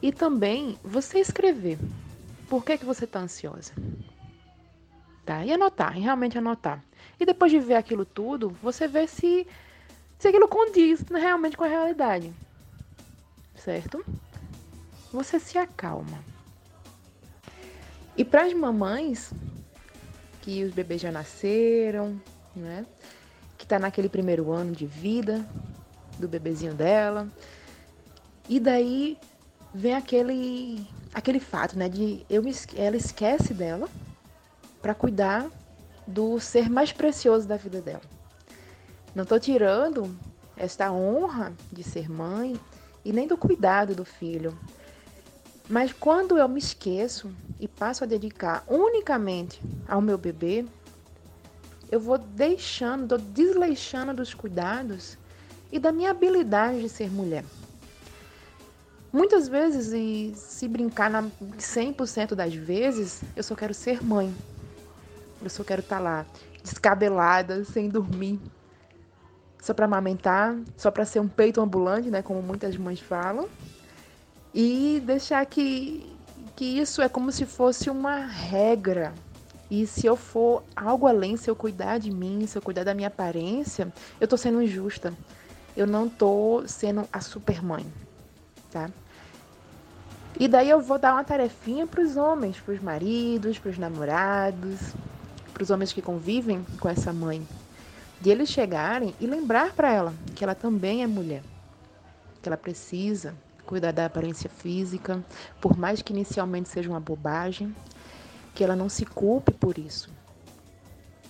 e 0.04 0.12
também 0.12 0.78
você 0.84 1.18
escrever 1.18 1.78
por 2.46 2.62
que, 2.62 2.76
que 2.76 2.84
você 2.84 3.06
está 3.06 3.20
ansiosa. 3.20 3.72
Tá? 5.24 5.42
E 5.46 5.50
anotar, 5.50 5.96
e 5.96 6.00
realmente 6.02 6.36
anotar. 6.36 6.84
E 7.18 7.24
depois 7.24 7.50
de 7.50 7.58
ver 7.58 7.76
aquilo 7.76 8.04
tudo, 8.04 8.50
você 8.62 8.86
vê 8.86 9.06
se, 9.06 9.46
se 10.18 10.28
aquilo 10.28 10.46
condiz 10.46 11.00
realmente 11.08 11.56
com 11.56 11.64
a 11.64 11.68
realidade. 11.68 12.30
Certo? 13.56 14.04
Você 15.10 15.40
se 15.40 15.56
acalma. 15.56 16.22
E 18.14 18.26
para 18.26 18.42
as 18.42 18.52
mamães 18.52 19.32
que 20.42 20.64
os 20.64 20.74
bebês 20.74 21.00
já 21.00 21.10
nasceram, 21.10 22.20
né? 22.54 22.84
Que 23.56 23.66
tá 23.66 23.78
naquele 23.78 24.10
primeiro 24.10 24.52
ano 24.52 24.72
de 24.72 24.84
vida 24.84 25.48
do 26.18 26.28
bebezinho 26.28 26.74
dela. 26.74 27.26
E 28.46 28.60
daí 28.60 29.16
vem 29.74 29.94
aquele 29.94 30.86
aquele 31.12 31.40
fato, 31.40 31.76
né, 31.76 31.88
de 31.88 32.24
eu 32.30 32.42
ela 32.76 32.96
esquece 32.96 33.52
dela 33.52 33.88
para 34.80 34.94
cuidar 34.94 35.50
do 36.06 36.38
ser 36.38 36.68
mais 36.68 36.92
precioso 36.92 37.48
da 37.48 37.56
vida 37.56 37.80
dela, 37.80 38.02
Não 39.14 39.22
estou 39.22 39.40
tirando 39.40 40.14
esta 40.56 40.92
honra 40.92 41.52
de 41.72 41.82
ser 41.82 42.10
mãe 42.10 42.58
e 43.04 43.12
nem 43.12 43.26
do 43.26 43.36
cuidado 43.36 43.94
do 43.94 44.04
filho. 44.04 44.56
Mas 45.68 45.92
quando 45.92 46.36
eu 46.36 46.48
me 46.48 46.58
esqueço 46.58 47.34
e 47.58 47.66
passo 47.66 48.04
a 48.04 48.06
dedicar 48.06 48.64
unicamente 48.68 49.62
ao 49.88 50.02
meu 50.02 50.18
bebê, 50.18 50.66
eu 51.90 51.98
vou 51.98 52.18
deixando, 52.18 53.16
desleixando 53.16 54.12
dos 54.12 54.34
cuidados 54.34 55.16
e 55.72 55.78
da 55.78 55.90
minha 55.90 56.10
habilidade 56.10 56.82
de 56.82 56.88
ser 56.88 57.10
mulher. 57.10 57.44
Muitas 59.14 59.46
vezes, 59.46 59.92
e 59.92 60.32
se 60.34 60.66
brincar 60.66 61.08
na 61.08 61.22
100% 61.56 62.34
das 62.34 62.52
vezes, 62.52 63.22
eu 63.36 63.44
só 63.44 63.54
quero 63.54 63.72
ser 63.72 64.02
mãe. 64.02 64.34
Eu 65.40 65.48
só 65.48 65.62
quero 65.62 65.82
estar 65.82 65.98
tá 65.98 66.02
lá, 66.02 66.26
descabelada, 66.64 67.64
sem 67.64 67.88
dormir. 67.88 68.40
Só 69.62 69.72
para 69.72 69.84
amamentar, 69.84 70.56
só 70.76 70.90
para 70.90 71.04
ser 71.04 71.20
um 71.20 71.28
peito 71.28 71.60
ambulante, 71.60 72.10
né, 72.10 72.22
como 72.22 72.42
muitas 72.42 72.76
mães 72.76 72.98
falam. 72.98 73.48
E 74.52 75.00
deixar 75.06 75.46
que 75.46 76.12
que 76.56 76.64
isso 76.64 77.00
é 77.00 77.08
como 77.08 77.30
se 77.30 77.46
fosse 77.46 77.88
uma 77.88 78.16
regra. 78.26 79.14
E 79.70 79.86
se 79.86 80.06
eu 80.06 80.16
for 80.16 80.64
algo 80.74 81.06
além, 81.06 81.36
se 81.36 81.48
eu 81.48 81.54
cuidar 81.54 81.98
de 81.98 82.10
mim, 82.10 82.48
se 82.48 82.58
eu 82.58 82.62
cuidar 82.62 82.82
da 82.82 82.94
minha 82.94 83.08
aparência, 83.08 83.92
eu 84.20 84.26
tô 84.26 84.36
sendo 84.36 84.60
injusta. 84.60 85.14
Eu 85.76 85.86
não 85.86 86.08
tô 86.08 86.64
sendo 86.66 87.08
a 87.12 87.20
super 87.20 87.62
mãe, 87.62 87.86
tá? 88.72 88.90
E 90.38 90.48
daí 90.48 90.68
eu 90.68 90.80
vou 90.80 90.98
dar 90.98 91.12
uma 91.12 91.22
tarefinha 91.22 91.86
para 91.86 92.02
os 92.02 92.16
homens, 92.16 92.58
para 92.58 92.74
os 92.74 92.80
maridos, 92.80 93.58
para 93.58 93.70
os 93.70 93.78
namorados, 93.78 94.92
para 95.52 95.62
os 95.62 95.70
homens 95.70 95.92
que 95.92 96.02
convivem 96.02 96.66
com 96.80 96.88
essa 96.88 97.12
mãe, 97.12 97.46
de 98.20 98.30
eles 98.30 98.48
chegarem 98.48 99.14
e 99.20 99.26
lembrar 99.26 99.72
para 99.72 99.92
ela 99.92 100.14
que 100.34 100.42
ela 100.42 100.54
também 100.54 101.04
é 101.04 101.06
mulher, 101.06 101.42
que 102.42 102.48
ela 102.48 102.56
precisa 102.56 103.34
cuidar 103.64 103.92
da 103.92 104.06
aparência 104.06 104.50
física, 104.50 105.24
por 105.60 105.76
mais 105.76 106.02
que 106.02 106.12
inicialmente 106.12 106.68
seja 106.68 106.90
uma 106.90 107.00
bobagem, 107.00 107.74
que 108.54 108.64
ela 108.64 108.74
não 108.74 108.88
se 108.88 109.06
culpe 109.06 109.52
por 109.52 109.78
isso, 109.78 110.10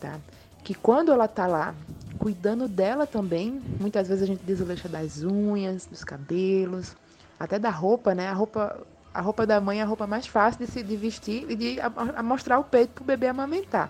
tá? 0.01 0.19
Que 0.63 0.75
quando 0.75 1.13
ela 1.13 1.29
tá 1.29 1.47
lá 1.47 1.75
cuidando 2.19 2.67
dela 2.67 3.07
também, 3.07 3.61
muitas 3.79 4.09
vezes 4.09 4.23
a 4.23 4.27
gente 4.27 4.43
desleixa 4.43 4.89
das 4.89 5.23
unhas, 5.23 5.85
dos 5.85 6.03
cabelos, 6.03 6.97
até 7.39 7.59
da 7.59 7.71
roupa, 7.71 8.15
né? 8.15 8.29
A 8.29 8.33
roupa 8.33 8.85
a 9.15 9.21
roupa 9.21 9.47
da 9.47 9.61
mãe 9.61 9.79
é 9.79 9.83
a 9.83 9.87
roupa 9.87 10.09
mais 10.09 10.27
fácil 10.27 10.67
de 10.67 10.71
se 10.71 10.83
de 10.83 10.97
vestir 10.97 11.49
e 11.49 11.55
de 11.55 11.77
mostrar 12.25 12.59
o 12.59 12.65
peito 12.65 12.95
para 12.95 13.03
o 13.03 13.07
bebê 13.07 13.29
amamentar. 13.29 13.89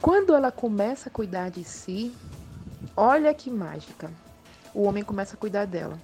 Quando 0.00 0.32
ela 0.32 0.52
começa 0.52 1.08
a 1.08 1.12
cuidar 1.12 1.50
de 1.50 1.64
si, 1.64 2.14
olha 2.96 3.34
que 3.34 3.50
mágica. 3.50 4.08
O 4.72 4.84
homem 4.84 5.02
começa 5.02 5.34
a 5.34 5.36
cuidar 5.36 5.66
dela. 5.66 6.00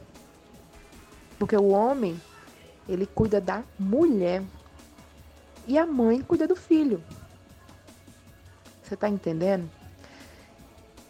Porque 1.38 1.56
o 1.56 1.68
homem, 1.68 2.20
ele 2.88 3.06
cuida 3.06 3.40
da 3.40 3.62
mulher. 3.78 4.42
E 5.68 5.78
a 5.78 5.86
mãe 5.86 6.22
cuida 6.22 6.48
do 6.48 6.56
filho. 6.56 7.00
Você 8.82 8.94
está 8.94 9.08
entendendo? 9.08 9.70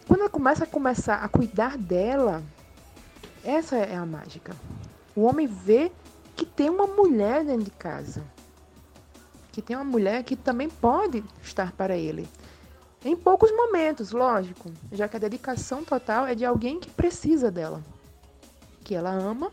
Quando 0.07 0.21
ela 0.21 0.31
começa 0.31 0.65
a 0.65 0.67
começar 0.67 1.25
a 1.25 1.29
cuidar 1.29 1.79
dela, 1.79 2.43
essa 3.43 3.77
é 3.77 3.97
a 3.97 4.05
mágica. 4.05 4.55
O 5.17 5.23
homem 5.23 5.47
vê 5.47 5.91
que 6.43 6.47
tem 6.47 6.69
uma 6.69 6.89
mulher 6.89 7.45
dentro 7.45 7.63
de 7.63 7.71
casa. 7.71 8.25
Que 9.53 9.63
tem 9.63 9.77
uma 9.77 9.85
mulher 9.85 10.25
que 10.25 10.35
também 10.35 10.69
pode 10.69 11.23
estar 11.41 11.71
para 11.71 11.97
ele. 11.97 12.29
Em 13.05 13.15
poucos 13.15 13.53
momentos, 13.53 14.11
lógico, 14.11 14.73
já 14.91 15.07
que 15.07 15.17
a 15.17 15.21
dedicação 15.21 15.85
total 15.85 16.27
é 16.27 16.35
de 16.35 16.45
alguém 16.45 16.81
que 16.81 16.91
precisa 16.91 17.49
dela. 17.49 17.81
Que 18.83 18.93
ela 18.93 19.11
ama 19.11 19.53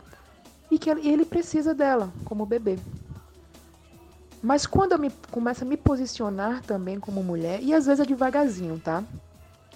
e 0.68 0.80
que 0.80 0.90
ele 0.90 1.24
precisa 1.24 1.72
dela 1.72 2.12
como 2.24 2.44
bebê. 2.44 2.76
Mas 4.42 4.66
quando 4.66 4.92
eu 4.92 4.98
me, 4.98 5.10
começo 5.30 5.62
a 5.62 5.66
me 5.66 5.76
posicionar 5.76 6.60
também 6.62 6.98
como 6.98 7.22
mulher, 7.22 7.62
e 7.62 7.72
às 7.72 7.86
vezes 7.86 8.00
é 8.00 8.04
devagarzinho, 8.04 8.80
tá? 8.80 9.04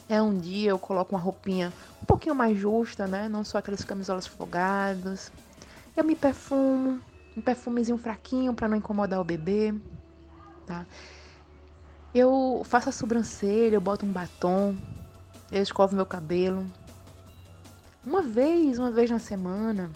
É 0.08 0.20
um 0.20 0.36
dia 0.36 0.70
eu 0.70 0.78
coloco 0.80 1.14
uma 1.14 1.20
roupinha 1.20 1.72
um 2.02 2.06
pouquinho 2.06 2.34
mais 2.34 2.58
justa, 2.58 3.06
né? 3.06 3.28
Não 3.28 3.44
só 3.44 3.58
aquelas 3.58 3.84
camisolas 3.84 4.26
folgadas. 4.26 5.30
Eu 5.96 6.02
me 6.02 6.16
perfumo, 6.16 7.00
um 7.36 7.40
perfumezinho 7.40 7.96
fraquinho 7.96 8.52
para 8.52 8.68
não 8.68 8.76
incomodar 8.76 9.20
o 9.20 9.24
bebê, 9.24 9.72
tá? 10.66 10.84
Eu 12.12 12.62
faço 12.64 12.88
a 12.88 12.92
sobrancelha, 12.92 13.76
eu 13.76 13.80
boto 13.80 14.04
um 14.04 14.12
batom, 14.12 14.76
eu 15.52 15.62
escovo 15.62 15.94
meu 15.94 16.06
cabelo. 16.06 16.66
Uma 18.04 18.22
vez, 18.22 18.78
uma 18.78 18.90
vez 18.90 19.10
na 19.10 19.18
semana. 19.18 19.90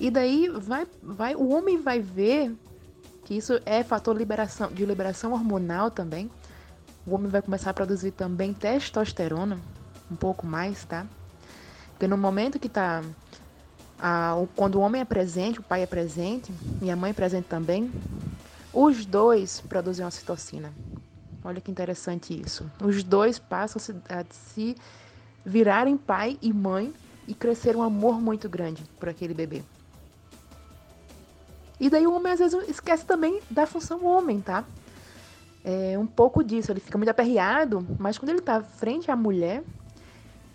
E 0.00 0.10
daí 0.10 0.48
vai, 0.48 0.86
vai, 1.02 1.34
o 1.36 1.48
homem 1.50 1.80
vai 1.80 2.00
ver 2.00 2.52
que 3.24 3.34
isso 3.34 3.60
é 3.64 3.84
fator 3.84 4.16
liberação, 4.16 4.72
de 4.72 4.84
liberação 4.84 5.32
hormonal 5.32 5.90
também. 5.90 6.30
O 7.06 7.14
homem 7.14 7.28
vai 7.28 7.42
começar 7.42 7.70
a 7.70 7.74
produzir 7.74 8.10
também 8.10 8.52
testosterona, 8.52 9.58
um 10.10 10.16
pouco 10.16 10.46
mais, 10.46 10.84
tá? 10.84 11.06
Porque 11.92 12.08
no 12.08 12.18
momento 12.18 12.58
que 12.58 12.68
tá 12.68 13.02
quando 14.54 14.76
o 14.76 14.80
homem 14.80 15.00
é 15.00 15.04
presente, 15.04 15.60
o 15.60 15.62
pai 15.62 15.82
é 15.82 15.86
presente 15.86 16.52
e 16.80 16.90
a 16.90 16.96
mãe 16.96 17.10
é 17.10 17.14
presente 17.14 17.46
também, 17.46 17.90
os 18.72 19.04
dois 19.04 19.60
produzem 19.60 20.04
ocitocina. 20.04 20.72
Olha 21.44 21.60
que 21.60 21.70
interessante 21.70 22.40
isso. 22.40 22.70
Os 22.82 23.02
dois 23.02 23.38
passam 23.38 23.80
a 24.08 24.24
se 24.30 24.76
virarem 25.44 25.96
pai 25.96 26.38
e 26.40 26.52
mãe 26.52 26.92
e 27.26 27.34
crescer 27.34 27.76
um 27.76 27.82
amor 27.82 28.20
muito 28.20 28.48
grande 28.48 28.82
por 28.98 29.08
aquele 29.08 29.34
bebê. 29.34 29.62
E 31.80 31.90
daí 31.90 32.06
o 32.06 32.14
homem 32.14 32.32
às 32.32 32.38
vezes 32.38 32.68
esquece 32.68 33.04
também 33.04 33.40
da 33.50 33.66
função 33.66 34.04
homem, 34.04 34.40
tá? 34.40 34.64
É 35.64 35.98
um 35.98 36.06
pouco 36.06 36.42
disso, 36.42 36.70
ele 36.70 36.80
fica 36.80 36.96
muito 36.96 37.10
aperreado, 37.10 37.86
mas 37.98 38.18
quando 38.18 38.30
ele 38.30 38.38
está 38.38 38.62
frente 38.62 39.10
à 39.10 39.16
mulher, 39.16 39.62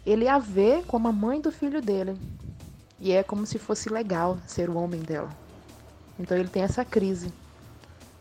ele 0.05 0.27
a 0.27 0.39
vê 0.39 0.83
como 0.87 1.07
a 1.07 1.11
mãe 1.11 1.41
do 1.41 1.51
filho 1.51 1.81
dele. 1.81 2.17
E 3.07 3.13
é 3.13 3.23
como 3.23 3.45
se 3.45 3.57
fosse 3.57 3.87
legal 3.87 4.37
ser 4.45 4.69
o 4.69 4.75
homem 4.75 5.01
dela. 5.01 5.29
Então 6.19 6.37
ele 6.37 6.49
tem 6.49 6.63
essa 6.63 6.83
crise. 6.83 7.31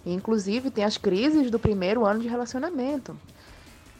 E, 0.04 0.14
inclusive 0.14 0.70
tem 0.70 0.84
as 0.84 0.96
crises 0.96 1.50
do 1.50 1.58
primeiro 1.58 2.06
ano 2.06 2.20
de 2.20 2.28
relacionamento. 2.28 3.18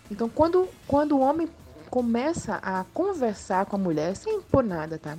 Então 0.09 0.29
quando, 0.29 0.69
quando 0.87 1.17
o 1.17 1.21
homem 1.21 1.49
começa 1.91 2.61
a 2.63 2.85
conversar 2.95 3.67
com 3.67 3.75
a 3.75 3.79
mulher, 3.81 4.15
sem 4.15 4.37
impor 4.37 4.63
nada, 4.63 4.97
tá? 4.97 5.19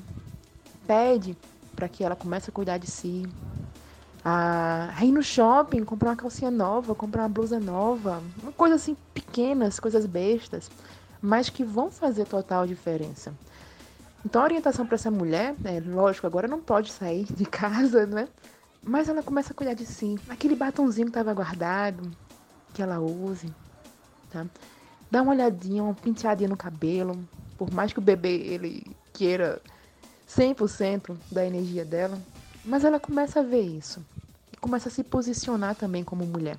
Pede 0.88 1.36
para 1.76 1.90
que 1.90 2.02
ela 2.02 2.16
comece 2.16 2.50
a 2.50 2.54
cuidar 2.54 2.78
de 2.78 2.90
si. 2.90 3.28
A 4.24 5.04
ir 5.04 5.12
no 5.12 5.22
shopping, 5.22 5.84
comprar 5.84 6.12
uma 6.12 6.16
calcinha 6.16 6.50
nova, 6.50 6.96
comprar 6.96 7.24
uma 7.24 7.30
blusa 7.30 7.60
nova. 7.60 8.24
Uma 8.42 8.54
coisa 8.54 8.76
assim, 8.76 8.96
pequenas, 9.14 9.82
coisas 9.82 10.06
bestas, 10.06 10.72
mas 11.22 11.50
que 11.50 11.66
vão 11.66 11.92
fazer 11.92 12.26
total 12.26 12.66
diferença. 12.66 13.34
Então 14.28 14.42
a 14.42 14.44
orientação 14.44 14.86
para 14.86 14.96
essa 14.96 15.10
mulher, 15.10 15.56
é 15.64 15.80
lógico, 15.80 16.28
agora 16.28 16.50
não 16.50 16.60
pode 16.60 16.92
sair 16.92 17.24
de 17.24 17.46
casa, 17.48 18.06
né? 18.06 18.28
Mas 18.84 19.08
ela 19.08 19.24
começa 19.24 19.54
a 19.54 19.56
cuidar 19.56 19.74
de 19.74 19.86
si. 19.86 20.20
Aquele 20.28 20.54
batonzinho 20.54 21.06
que 21.06 21.12
estava 21.12 21.34
guardado, 21.34 22.12
que 22.74 22.82
ela 22.82 23.00
use, 23.00 23.50
tá? 24.30 24.46
Dá 25.10 25.22
uma 25.22 25.32
olhadinha, 25.32 25.82
uma 25.82 25.94
penteadinha 25.94 26.50
no 26.50 26.58
cabelo. 26.58 27.18
Por 27.58 27.72
mais 27.74 27.94
que 27.94 28.00
o 28.00 28.02
bebê 28.02 28.36
ele 28.36 28.86
queira 29.14 29.62
100% 30.28 31.16
da 31.32 31.46
energia 31.46 31.86
dela, 31.86 32.20
mas 32.66 32.84
ela 32.84 33.00
começa 33.00 33.40
a 33.40 33.44
ver 33.44 33.62
isso 33.62 34.06
e 34.52 34.58
começa 34.58 34.90
a 34.90 34.92
se 34.92 35.06
posicionar 35.06 35.74
também 35.76 36.04
como 36.04 36.26
mulher. 36.26 36.58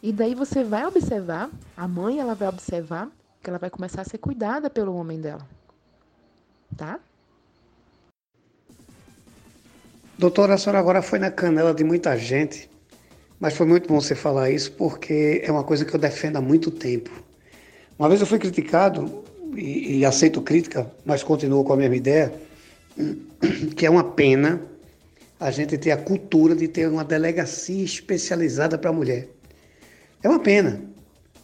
E 0.00 0.12
daí 0.12 0.36
você 0.36 0.62
vai 0.62 0.86
observar, 0.86 1.50
a 1.76 1.88
mãe 1.88 2.20
ela 2.20 2.36
vai 2.36 2.46
observar 2.46 3.08
que 3.42 3.50
ela 3.50 3.58
vai 3.58 3.70
começar 3.70 4.02
a 4.02 4.04
ser 4.04 4.18
cuidada 4.18 4.70
pelo 4.70 4.94
homem 4.94 5.20
dela 5.20 5.57
tá? 6.78 6.98
Doutora, 10.16 10.54
a 10.54 10.58
senhora 10.58 10.78
agora 10.78 11.02
foi 11.02 11.18
na 11.18 11.30
canela 11.30 11.74
de 11.74 11.84
muita 11.84 12.16
gente, 12.16 12.70
mas 13.38 13.54
foi 13.54 13.66
muito 13.66 13.86
bom 13.88 14.00
você 14.00 14.14
falar 14.14 14.50
isso 14.50 14.72
porque 14.72 15.42
é 15.44 15.52
uma 15.52 15.62
coisa 15.62 15.84
que 15.84 15.94
eu 15.94 16.00
defendo 16.00 16.36
há 16.36 16.40
muito 16.40 16.70
tempo. 16.70 17.10
Uma 17.98 18.08
vez 18.08 18.20
eu 18.20 18.26
fui 18.26 18.38
criticado, 18.38 19.24
e, 19.54 19.98
e 19.98 20.04
aceito 20.04 20.40
crítica, 20.40 20.90
mas 21.04 21.22
continuo 21.22 21.64
com 21.64 21.72
a 21.72 21.76
mesma 21.76 21.96
ideia, 21.96 22.32
que 23.76 23.84
é 23.84 23.90
uma 23.90 24.04
pena 24.04 24.60
a 25.38 25.50
gente 25.50 25.76
ter 25.78 25.92
a 25.92 25.96
cultura 25.96 26.54
de 26.54 26.66
ter 26.66 26.88
uma 26.88 27.04
delegacia 27.04 27.84
especializada 27.84 28.76
para 28.76 28.90
a 28.90 28.92
mulher. 28.92 29.28
É 30.22 30.28
uma 30.28 30.40
pena, 30.40 30.80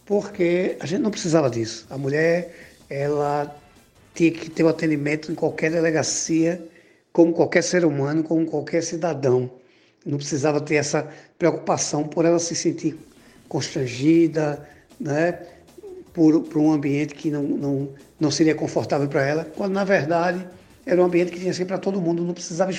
porque 0.05 0.75
a 0.81 0.85
gente 0.85 1.01
não 1.01 1.11
precisava 1.11 1.49
disso. 1.49 1.85
A 1.89 1.97
mulher, 1.97 2.53
ela 2.89 3.55
tinha 4.15 4.31
que 4.31 4.49
ter 4.49 4.63
o 4.63 4.67
um 4.67 4.69
atendimento 4.69 5.31
em 5.31 5.35
qualquer 5.35 5.69
delegacia, 5.69 6.65
como 7.11 7.33
qualquer 7.33 7.63
ser 7.63 7.85
humano, 7.85 8.23
como 8.23 8.45
qualquer 8.45 8.81
cidadão. 8.81 9.51
Não 10.05 10.17
precisava 10.17 10.59
ter 10.61 10.75
essa 10.75 11.07
preocupação 11.37 12.03
por 12.03 12.25
ela 12.25 12.39
se 12.39 12.55
sentir 12.55 12.97
constrangida, 13.47 14.67
né? 14.99 15.39
por, 16.15 16.41
por 16.43 16.59
um 16.59 16.71
ambiente 16.71 17.13
que 17.13 17.29
não, 17.29 17.43
não, 17.43 17.89
não 18.17 18.31
seria 18.31 18.55
confortável 18.55 19.07
para 19.07 19.27
ela, 19.27 19.43
quando 19.43 19.73
na 19.73 19.83
verdade 19.83 20.47
era 20.85 21.01
um 21.01 21.05
ambiente 21.05 21.31
que 21.31 21.39
tinha 21.39 21.53
sempre 21.53 21.73
para 21.73 21.77
todo 21.77 21.99
mundo, 21.99 22.23
não 22.23 22.33
precisava 22.33 22.71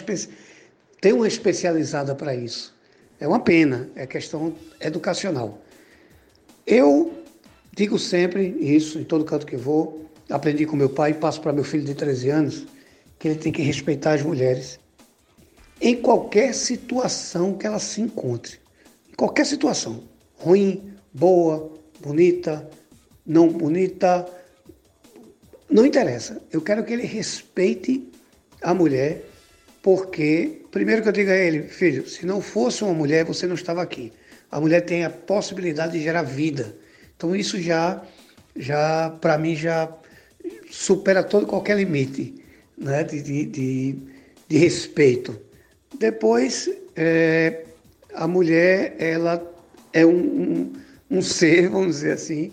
ter 1.01 1.13
uma 1.13 1.29
especializada 1.29 2.15
para 2.15 2.35
isso. 2.35 2.75
É 3.21 3.29
uma 3.29 3.41
pena, 3.41 3.91
é 3.95 4.07
questão 4.07 4.55
educacional. 4.81 5.59
Eu 6.67 7.13
digo 7.75 7.99
sempre 7.99 8.57
isso, 8.59 8.99
em 8.99 9.05
todo 9.05 9.25
canto 9.25 9.45
que 9.45 9.57
vou, 9.57 10.06
aprendi 10.31 10.67
com 10.67 10.77
meu 10.77 10.89
pai, 10.89 11.15
passo 11.15 11.41
para 11.41 11.53
meu 11.53 11.65
filho 11.65 11.85
de 11.85 11.95
13 11.95 12.31
anos, 12.31 12.67
que 13.19 13.29
ele 13.29 13.39
tem 13.39 13.53
que 13.53 13.63
respeitar 13.63 14.15
as 14.15 14.23
mulheres 14.23 14.79
em 15.81 15.97
qualquer 15.97 16.55
situação 16.55 17.55
que 17.55 17.67
ela 17.67 17.79
se 17.79 18.01
encontre. 18.01 18.59
Em 19.11 19.15
qualquer 19.15 19.45
situação. 19.47 20.03
Ruim, 20.39 20.95
boa, 21.13 21.73
bonita, 22.01 22.69
não 23.25 23.49
bonita, 23.49 24.27
não 25.69 25.85
interessa. 25.85 26.41
Eu 26.51 26.61
quero 26.61 26.85
que 26.85 26.93
ele 26.93 27.05
respeite 27.05 28.09
a 28.63 28.73
mulher, 28.73 29.25
porque, 29.83 30.63
primeiro 30.71 31.03
que 31.03 31.09
eu 31.09 31.13
digo 31.13 31.31
a 31.31 31.37
ele, 31.37 31.65
filho, 31.65 32.09
se 32.09 32.25
não 32.27 32.41
fosse 32.41 32.83
uma 32.83 32.95
mulher, 32.95 33.25
você 33.25 33.47
não 33.47 33.55
estava 33.55 33.83
aqui. 33.83 34.13
A 34.51 34.61
mulher 34.61 34.81
tem 34.83 35.05
a 35.05 35.11
possibilidade 35.11 35.93
de 35.93 36.03
gerar 36.03 36.23
vida. 36.23 36.77
Então 37.17 37.35
isso 37.35 37.61
já, 37.61 38.03
já 38.55 39.11
para 39.21 39.39
mim, 39.39 39.57
já 39.57 39.87
supera 40.71 41.23
todo 41.23 41.47
qualquer 41.47 41.77
limite 41.77 42.35
né, 42.77 43.05
de, 43.05 43.23
de, 43.23 43.47
de, 43.47 43.99
de 44.49 44.59
respeito. 44.59 45.39
Depois, 45.99 46.69
é, 46.95 47.65
a 48.15 48.27
mulher, 48.27 48.97
ela 48.99 49.43
é 49.93 50.05
um, 50.05 50.11
um, 50.11 50.73
um, 51.11 51.23
ser, 51.23 51.69
vamos 51.69 51.97
dizer 51.97 52.13
assim, 52.13 52.53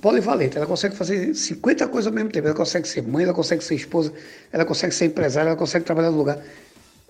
polivalente. 0.00 0.56
Ela 0.56 0.66
consegue 0.66 0.94
fazer 0.94 1.34
50 1.34 1.88
coisas 1.88 2.06
ao 2.06 2.12
mesmo 2.12 2.30
tempo. 2.30 2.46
Ela 2.46 2.56
consegue 2.56 2.86
ser 2.86 3.02
mãe, 3.02 3.24
ela 3.24 3.34
consegue 3.34 3.62
ser 3.64 3.74
esposa, 3.74 4.12
ela 4.52 4.64
consegue 4.64 4.94
ser 4.94 5.06
empresária, 5.06 5.48
ela 5.48 5.56
consegue 5.56 5.84
trabalhar 5.84 6.10
no 6.10 6.18
lugar. 6.18 6.42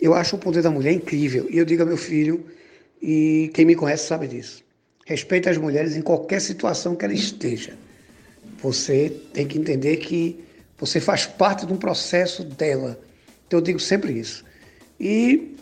Eu 0.00 0.14
acho 0.14 0.36
o 0.36 0.38
poder 0.38 0.62
da 0.62 0.70
mulher 0.70 0.92
incrível. 0.92 1.46
E 1.50 1.58
eu 1.58 1.64
digo 1.64 1.82
ao 1.82 1.88
meu 1.88 1.96
filho, 1.96 2.44
e 3.02 3.50
quem 3.54 3.64
me 3.64 3.74
conhece 3.74 4.06
sabe 4.06 4.26
disso. 4.26 4.62
Respeite 5.04 5.48
as 5.48 5.58
mulheres 5.58 5.96
em 5.96 6.02
qualquer 6.02 6.40
situação 6.40 6.94
que 6.94 7.04
ela 7.04 7.14
esteja. 7.14 7.74
Você 8.62 9.10
tem 9.32 9.46
que 9.46 9.58
entender 9.58 9.96
que 9.98 10.44
você 10.78 11.00
faz 11.00 11.26
parte 11.26 11.66
de 11.66 11.72
um 11.72 11.76
processo 11.76 12.44
dela. 12.44 12.98
Então 13.46 13.58
eu 13.58 13.62
digo 13.62 13.78
sempre 13.78 14.18
isso. 14.18 14.44
E 14.98 15.56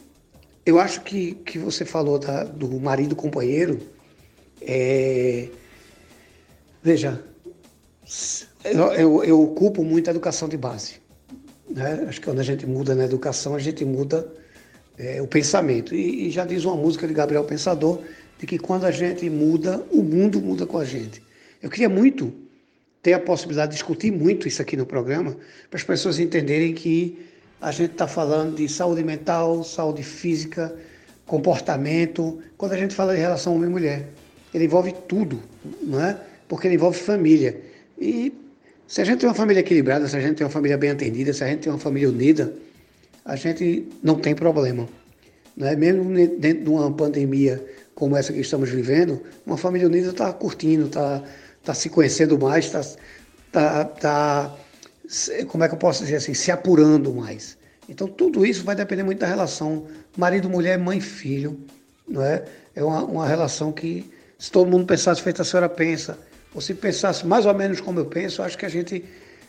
eu 0.66 0.78
acho 0.78 1.00
que, 1.02 1.34
que 1.34 1.58
você 1.58 1.84
falou 1.84 2.18
da, 2.18 2.44
do 2.44 2.68
marido 2.80 3.16
companheiro. 3.16 3.80
É... 4.60 5.48
Veja, 6.82 7.22
eu, 8.64 8.92
eu, 8.92 9.24
eu, 9.24 9.42
ocupo 9.42 9.84
muito 9.84 10.08
a 10.08 10.10
educação 10.10 10.48
de 10.48 10.56
base. 10.56 10.96
Né? 11.68 12.06
Acho 12.08 12.20
que 12.20 12.26
quando 12.26 12.40
a 12.40 12.44
gente 12.44 12.66
muda 12.66 12.94
na 12.94 13.04
educação, 13.04 13.54
a 13.54 13.58
gente 13.58 13.84
muda 13.84 14.30
é, 14.96 15.22
o 15.22 15.26
pensamento. 15.26 15.94
E, 15.94 16.26
e 16.26 16.30
já 16.30 16.44
diz 16.44 16.64
uma 16.64 16.76
música 16.76 17.06
de 17.06 17.14
Gabriel 17.14 17.44
Pensador, 17.44 18.00
de 18.38 18.46
que 18.46 18.58
quando 18.58 18.84
a 18.84 18.90
gente 18.90 19.28
muda, 19.30 19.84
o 19.90 20.02
mundo 20.02 20.40
muda 20.40 20.66
com 20.66 20.78
a 20.78 20.84
gente. 20.84 21.22
Eu 21.62 21.70
queria 21.70 21.88
muito 21.88 22.47
ter 23.08 23.14
a 23.14 23.18
possibilidade 23.18 23.70
de 23.70 23.76
discutir 23.76 24.12
muito 24.12 24.46
isso 24.46 24.60
aqui 24.60 24.76
no 24.76 24.84
programa, 24.84 25.34
para 25.70 25.78
as 25.78 25.82
pessoas 25.82 26.18
entenderem 26.18 26.74
que 26.74 27.26
a 27.58 27.70
gente 27.72 27.92
está 27.92 28.06
falando 28.06 28.56
de 28.56 28.68
saúde 28.68 29.02
mental, 29.02 29.64
saúde 29.64 30.02
física, 30.02 30.76
comportamento. 31.24 32.38
Quando 32.58 32.72
a 32.72 32.76
gente 32.76 32.94
fala 32.94 33.14
de 33.14 33.20
relação 33.20 33.56
homem 33.56 33.70
mulher, 33.70 34.10
ele 34.52 34.66
envolve 34.66 34.94
tudo, 35.08 35.40
não 35.82 36.04
é? 36.04 36.18
Porque 36.46 36.66
ele 36.66 36.74
envolve 36.74 36.98
família. 36.98 37.58
E 37.98 38.30
se 38.86 39.00
a 39.00 39.04
gente 39.04 39.20
tem 39.20 39.28
uma 39.28 39.34
família 39.34 39.60
equilibrada, 39.60 40.06
se 40.06 40.14
a 40.14 40.20
gente 40.20 40.34
tem 40.34 40.44
uma 40.44 40.52
família 40.52 40.76
bem 40.76 40.90
atendida, 40.90 41.32
se 41.32 41.42
a 41.42 41.46
gente 41.46 41.60
tem 41.60 41.72
uma 41.72 41.78
família 41.78 42.10
unida, 42.10 42.52
a 43.24 43.36
gente 43.36 43.88
não 44.02 44.16
tem 44.16 44.34
problema. 44.34 44.86
Né? 45.56 45.74
Mesmo 45.76 46.04
dentro 46.38 46.64
de 46.64 46.68
uma 46.68 46.92
pandemia 46.92 47.64
como 47.94 48.18
essa 48.18 48.34
que 48.34 48.40
estamos 48.40 48.68
vivendo, 48.68 49.22
uma 49.46 49.56
família 49.56 49.88
unida 49.88 50.10
está 50.10 50.30
curtindo, 50.30 50.86
está 50.88 51.24
tá 51.68 51.74
se 51.74 51.90
conhecendo 51.90 52.38
mais, 52.38 52.64
está 52.64 52.82
tá, 53.52 53.84
tá 53.84 54.56
como 55.48 55.64
é 55.64 55.68
que 55.68 55.74
eu 55.74 55.78
posso 55.78 56.02
dizer 56.02 56.16
assim, 56.16 56.32
se 56.32 56.50
apurando 56.50 57.12
mais. 57.12 57.58
Então 57.86 58.08
tudo 58.08 58.44
isso 58.46 58.64
vai 58.64 58.74
depender 58.74 59.02
muito 59.02 59.18
da 59.18 59.26
relação 59.26 59.86
marido, 60.16 60.48
mulher, 60.48 60.78
mãe, 60.78 60.98
filho, 60.98 61.60
não 62.08 62.22
é? 62.22 62.42
É 62.74 62.82
uma, 62.82 63.04
uma 63.04 63.26
relação 63.26 63.70
que 63.70 64.10
se 64.38 64.50
todo 64.50 64.70
mundo 64.70 64.86
pensasse 64.86 65.20
feito 65.20 65.42
a 65.42 65.44
senhora 65.44 65.68
pensa, 65.68 66.18
ou 66.54 66.60
se 66.62 66.72
pensasse 66.72 67.26
mais 67.26 67.44
ou 67.44 67.52
menos 67.52 67.82
como 67.82 68.00
eu 68.00 68.06
penso, 68.06 68.40
eu 68.40 68.46
acho 68.46 68.56
que 68.56 68.64
a 68.64 68.70
gente 68.70 69.04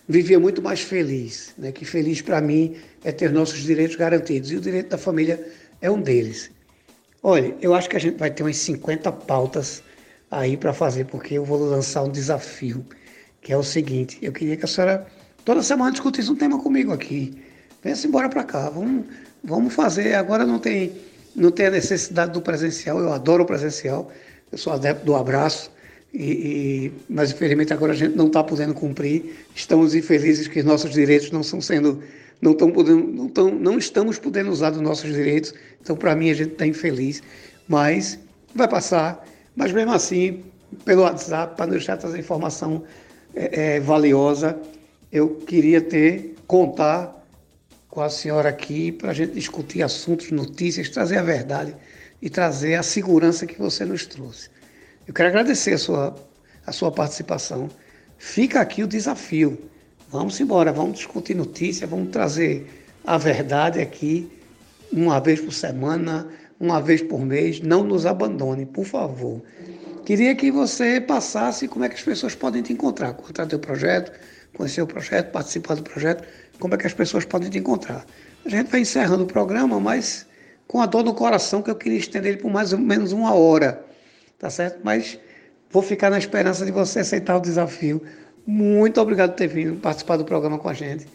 vivia 0.07 0.39
muito 0.39 0.61
mais 0.61 0.81
feliz, 0.81 1.53
né? 1.57 1.71
Que 1.71 1.85
feliz 1.85 2.21
para 2.21 2.41
mim 2.41 2.75
é 3.03 3.13
ter 3.13 3.31
nossos 3.31 3.59
direitos 3.59 3.95
garantidos 3.95 4.51
e 4.51 4.57
o 4.57 4.59
direito 4.59 4.89
da 4.89 4.97
família 4.97 5.39
é 5.81 5.89
um 5.89 6.01
deles. 6.01 6.51
Olha, 7.23 7.55
eu 7.61 7.73
acho 7.73 7.89
que 7.89 7.95
a 7.95 7.99
gente 7.99 8.17
vai 8.17 8.29
ter 8.29 8.43
umas 8.43 8.57
50 8.57 9.09
pautas 9.11 9.83
aí 10.31 10.57
para 10.57 10.73
fazer, 10.73 11.05
porque 11.05 11.35
eu 11.35 11.45
vou 11.45 11.59
lançar 11.59 12.03
um 12.03 12.11
desafio, 12.11 12.85
que 13.41 13.53
é 13.53 13.57
o 13.57 13.63
seguinte: 13.63 14.17
eu 14.21 14.31
queria 14.31 14.57
que 14.57 14.65
a 14.65 14.67
senhora 14.67 15.07
Toda 15.49 15.63
semana 15.63 15.91
discutisse 15.91 16.29
um 16.31 16.35
tema 16.35 16.61
comigo 16.61 16.93
aqui. 16.93 17.33
Venha-se 17.83 18.07
embora 18.07 18.29
para 18.29 18.43
cá, 18.43 18.69
vamos, 18.69 19.05
vamos 19.43 19.73
fazer. 19.73 20.13
Agora 20.13 20.45
não 20.45 20.59
tem, 20.59 20.91
não 21.35 21.49
tem 21.49 21.65
a 21.65 21.71
necessidade 21.71 22.33
do 22.33 22.39
presencial, 22.39 22.99
eu 22.99 23.11
adoro 23.11 23.41
o 23.41 23.45
presencial, 23.47 24.11
eu 24.51 24.57
sou 24.59 24.73
adepto 24.73 25.05
do 25.05 25.15
abraço, 25.15 25.71
e, 26.13 26.23
e, 26.23 26.91
mas 27.09 27.31
infelizmente 27.31 27.73
agora 27.73 27.93
a 27.93 27.95
gente 27.95 28.15
não 28.15 28.27
está 28.27 28.43
podendo 28.43 28.75
cumprir. 28.75 29.37
Estamos 29.55 29.95
infelizes 29.95 30.47
que 30.47 30.61
nossos 30.61 30.91
direitos 30.91 31.31
não 31.31 31.41
estão 31.41 31.61
sendo, 31.61 32.03
não 32.39 32.51
estão 32.51 32.69
podendo, 32.69 33.07
não, 33.07 33.25
estão, 33.25 33.49
não 33.49 33.77
estamos 33.79 34.19
podendo 34.19 34.51
usar 34.51 34.73
os 34.73 34.81
nossos 34.81 35.11
direitos. 35.11 35.53
Então, 35.81 35.95
para 35.95 36.15
mim, 36.15 36.29
a 36.29 36.33
gente 36.35 36.51
está 36.51 36.67
infeliz, 36.67 37.23
mas 37.67 38.19
vai 38.53 38.67
passar. 38.67 39.25
Mas 39.59 39.73
mesmo 39.73 39.91
assim, 39.91 40.45
pelo 40.85 41.01
WhatsApp, 41.01 41.57
para 41.57 41.71
deixar 41.71 41.97
essa 41.97 42.17
informação 42.17 42.81
é, 43.35 43.75
é, 43.75 43.79
valiosa, 43.81 44.57
eu 45.11 45.35
queria 45.35 45.81
ter, 45.81 46.37
contar 46.47 47.21
com 47.89 47.99
a 47.99 48.09
senhora 48.09 48.47
aqui 48.47 48.89
para 48.93 49.11
a 49.11 49.13
gente 49.13 49.33
discutir 49.33 49.83
assuntos, 49.83 50.31
notícias, 50.31 50.87
trazer 50.87 51.17
a 51.17 51.23
verdade 51.23 51.75
e 52.21 52.29
trazer 52.29 52.75
a 52.75 52.83
segurança 52.83 53.45
que 53.45 53.59
você 53.59 53.83
nos 53.83 54.05
trouxe. 54.05 54.49
Eu 55.05 55.13
quero 55.13 55.27
agradecer 55.27 55.73
a 55.73 55.77
sua, 55.77 56.15
a 56.65 56.71
sua 56.71 56.89
participação. 56.89 57.69
Fica 58.17 58.61
aqui 58.61 58.81
o 58.81 58.87
desafio. 58.87 59.59
Vamos 60.09 60.39
embora, 60.39 60.71
vamos 60.71 60.99
discutir 60.99 61.35
notícias, 61.35 61.89
vamos 61.89 62.11
trazer 62.11 62.65
a 63.05 63.17
verdade 63.17 63.81
aqui 63.81 64.31
uma 64.89 65.19
vez 65.19 65.41
por 65.41 65.51
semana, 65.51 66.29
uma 66.59 66.81
vez 66.81 67.01
por 67.01 67.25
mês. 67.25 67.61
Não 67.61 67.83
nos 67.83 68.05
abandone, 68.05 68.65
por 68.65 68.85
favor. 68.85 69.41
Queria 70.05 70.35
que 70.35 70.51
você 70.51 70.99
passasse 70.99 71.67
como 71.67 71.85
é 71.85 71.89
que 71.89 71.95
as 71.95 72.01
pessoas 72.01 72.35
podem 72.35 72.61
te 72.61 72.73
encontrar, 72.73 73.13
contar 73.13 73.45
teu 73.45 73.59
projeto, 73.59 74.11
conhecer 74.53 74.81
o 74.81 74.87
projeto, 74.87 75.31
participar 75.31 75.75
do 75.75 75.83
projeto, 75.83 76.23
como 76.59 76.73
é 76.73 76.77
que 76.77 76.87
as 76.87 76.93
pessoas 76.93 77.25
podem 77.25 77.49
te 77.49 77.59
encontrar. 77.59 78.05
A 78.45 78.49
gente 78.49 78.71
vai 78.71 78.81
encerrando 78.81 79.23
o 79.23 79.27
programa, 79.27 79.79
mas 79.79 80.25
com 80.67 80.81
a 80.81 80.85
dor 80.85 81.03
no 81.03 81.13
coração 81.13 81.61
que 81.61 81.69
eu 81.69 81.75
queria 81.75 81.97
estender 81.97 82.33
ele 82.33 82.41
por 82.41 82.51
mais 82.51 82.73
ou 82.73 82.79
menos 82.79 83.11
uma 83.11 83.33
hora, 83.33 83.83
tá 84.37 84.49
certo? 84.49 84.79
Mas 84.83 85.19
vou 85.69 85.81
ficar 85.81 86.09
na 86.09 86.17
esperança 86.17 86.65
de 86.65 86.71
você 86.71 86.99
aceitar 86.99 87.37
o 87.37 87.39
desafio. 87.39 88.01
Muito 88.45 88.99
obrigado 88.99 89.31
por 89.31 89.37
ter 89.37 89.47
vindo 89.47 89.79
participar 89.79 90.17
do 90.17 90.25
programa 90.25 90.57
com 90.57 90.69
a 90.69 90.73
gente. 90.73 91.07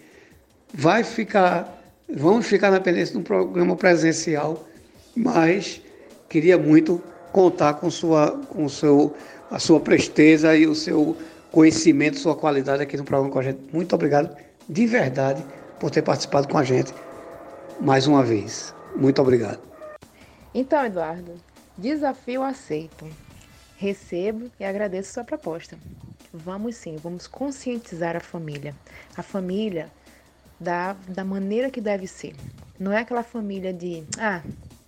Vai 0.73 1.05
ficar, 1.05 1.83
vamos 2.09 2.47
ficar 2.47 2.71
na 2.71 2.81
pendência 2.81 3.13
de 3.13 3.19
um 3.19 3.23
programa 3.23 3.77
presencial, 3.77 4.67
mas 5.17 5.81
queria 6.29 6.59
muito 6.59 7.03
contar 7.33 7.75
com 7.75 7.91
sua, 7.91 8.33
com 8.49 8.69
seu, 8.69 9.15
a 9.51 9.59
sua 9.59 9.81
presteza 9.81 10.57
e 10.57 10.67
o 10.67 10.75
seu 10.75 11.17
conhecimento, 11.51 12.19
sua 12.19 12.35
qualidade 12.35 12.83
aqui 12.83 12.97
no 12.97 13.05
programa 13.05 13.33
com 13.33 13.39
a 13.39 13.43
gente. 13.43 13.61
Muito 13.73 13.95
obrigado 13.95 14.37
de 14.69 14.87
verdade 14.87 15.45
por 15.79 15.91
ter 15.91 16.03
participado 16.03 16.49
com 16.49 16.59
a 16.59 16.65
gente 16.65 16.93
mais 17.81 18.07
uma 18.07 18.23
vez. 18.23 18.75
Muito 18.97 19.21
obrigado. 19.21 19.61
Então, 20.55 20.85
Eduardo, 20.85 21.35
desafio 21.77 22.43
aceito. 22.43 23.07
Recebo 23.77 24.51
e 24.59 24.65
agradeço 24.65 25.13
sua 25.13 25.25
proposta. 25.25 25.77
Vamos 26.33 26.77
sim, 26.77 26.97
vamos 27.03 27.27
conscientizar 27.27 28.17
a 28.17 28.21
família. 28.21 28.75
A 29.17 29.23
família 29.23 29.91
da, 30.59 30.95
da 31.09 31.25
maneira 31.25 31.71
que 31.71 31.81
deve 31.81 32.07
ser. 32.07 32.35
Não 32.79 32.93
é 32.93 32.99
aquela 32.99 33.23
família 33.23 33.73
de, 33.73 34.05
ah, 34.19 34.43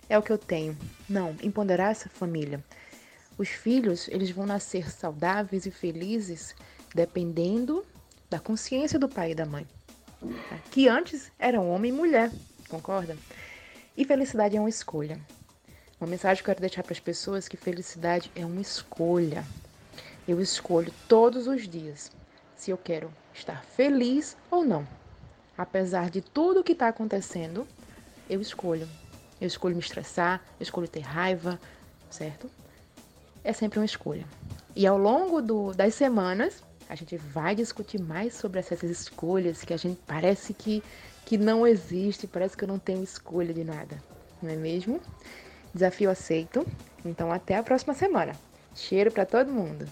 é 0.09 0.17
o 0.17 0.21
que 0.21 0.31
eu 0.31 0.37
tenho. 0.37 0.77
Não, 1.07 1.35
empoderar 1.41 1.91
essa 1.91 2.09
família. 2.09 2.63
Os 3.37 3.49
filhos, 3.49 4.07
eles 4.07 4.31
vão 4.31 4.45
nascer 4.45 4.89
saudáveis 4.89 5.65
e 5.65 5.71
felizes 5.71 6.55
dependendo 6.93 7.85
da 8.29 8.39
consciência 8.39 8.97
do 8.97 9.07
pai 9.07 9.31
e 9.31 9.35
da 9.35 9.45
mãe, 9.45 9.67
tá? 10.49 10.57
que 10.71 10.87
antes 10.87 11.31
eram 11.37 11.69
homem 11.69 11.91
e 11.91 11.95
mulher, 11.95 12.31
concorda? 12.67 13.15
E 13.95 14.03
felicidade 14.05 14.57
é 14.57 14.59
uma 14.59 14.69
escolha. 14.69 15.19
Uma 15.99 16.09
mensagem 16.09 16.43
que 16.43 16.49
eu 16.49 16.53
quero 16.53 16.61
deixar 16.61 16.83
para 16.83 16.93
as 16.93 16.99
pessoas 16.99 17.47
que 17.47 17.57
felicidade 17.57 18.31
é 18.35 18.45
uma 18.45 18.61
escolha. 18.61 19.43
Eu 20.27 20.41
escolho 20.41 20.93
todos 21.07 21.47
os 21.47 21.67
dias 21.67 22.11
se 22.55 22.71
eu 22.71 22.77
quero 22.77 23.11
estar 23.33 23.63
feliz 23.63 24.35
ou 24.51 24.65
não. 24.65 24.87
Apesar 25.57 26.09
de 26.09 26.21
tudo 26.21 26.63
que 26.63 26.73
está 26.73 26.87
acontecendo, 26.87 27.67
eu 28.29 28.41
escolho. 28.41 28.87
Eu 29.39 29.47
escolho 29.47 29.75
me 29.75 29.81
estressar, 29.81 30.41
eu 30.59 30.63
escolho 30.63 30.87
ter 30.87 31.01
raiva, 31.01 31.59
certo? 32.09 32.49
É 33.43 33.53
sempre 33.53 33.79
uma 33.79 33.85
escolha. 33.85 34.25
E 34.75 34.85
ao 34.85 34.97
longo 34.97 35.41
do, 35.41 35.73
das 35.73 35.95
semanas, 35.95 36.61
a 36.89 36.95
gente 36.95 37.17
vai 37.17 37.55
discutir 37.55 37.99
mais 37.99 38.33
sobre 38.33 38.59
essas 38.59 38.83
escolhas 38.83 39.63
que 39.63 39.73
a 39.73 39.77
gente 39.77 39.99
parece 40.07 40.53
que, 40.53 40.83
que 41.25 41.37
não 41.37 41.65
existe, 41.65 42.27
parece 42.27 42.55
que 42.55 42.63
eu 42.63 42.67
não 42.67 42.79
tenho 42.79 43.03
escolha 43.03 43.53
de 43.53 43.63
nada, 43.63 43.97
não 44.41 44.49
é 44.49 44.55
mesmo? 44.55 44.99
Desafio 45.73 46.09
aceito. 46.09 46.65
Então, 47.05 47.31
até 47.31 47.55
a 47.57 47.63
próxima 47.63 47.93
semana. 47.93 48.33
Cheiro 48.75 49.11
para 49.11 49.25
todo 49.25 49.51
mundo. 49.51 49.87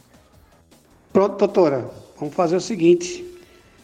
Pronto, 1.12 1.38
doutora. 1.38 1.89
Vamos 2.17 2.34
fazer 2.34 2.55
o 2.55 2.62
seguinte: 2.62 3.25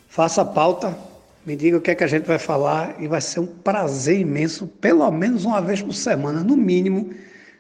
faça 0.08 0.42
a 0.42 0.46
pauta, 0.46 0.98
me 1.46 1.56
diga 1.56 1.78
o 1.78 1.82
que 1.82 1.92
é 1.92 1.96
que 1.96 2.04
a 2.04 2.08
gente 2.08 2.26
vai 2.26 2.38
falar 2.38 2.96
e 3.00 3.08
vai 3.08 3.20
ser 3.20 3.40
um 3.40 3.48
prazer 3.48 4.20
imenso, 4.20 4.68
pelo 4.68 5.10
menos 5.12 5.44
uma 5.44 5.62
vez 5.62 5.82
por 5.82 5.94
semana, 5.94 6.44
no 6.44 6.56
mínimo, 6.56 7.10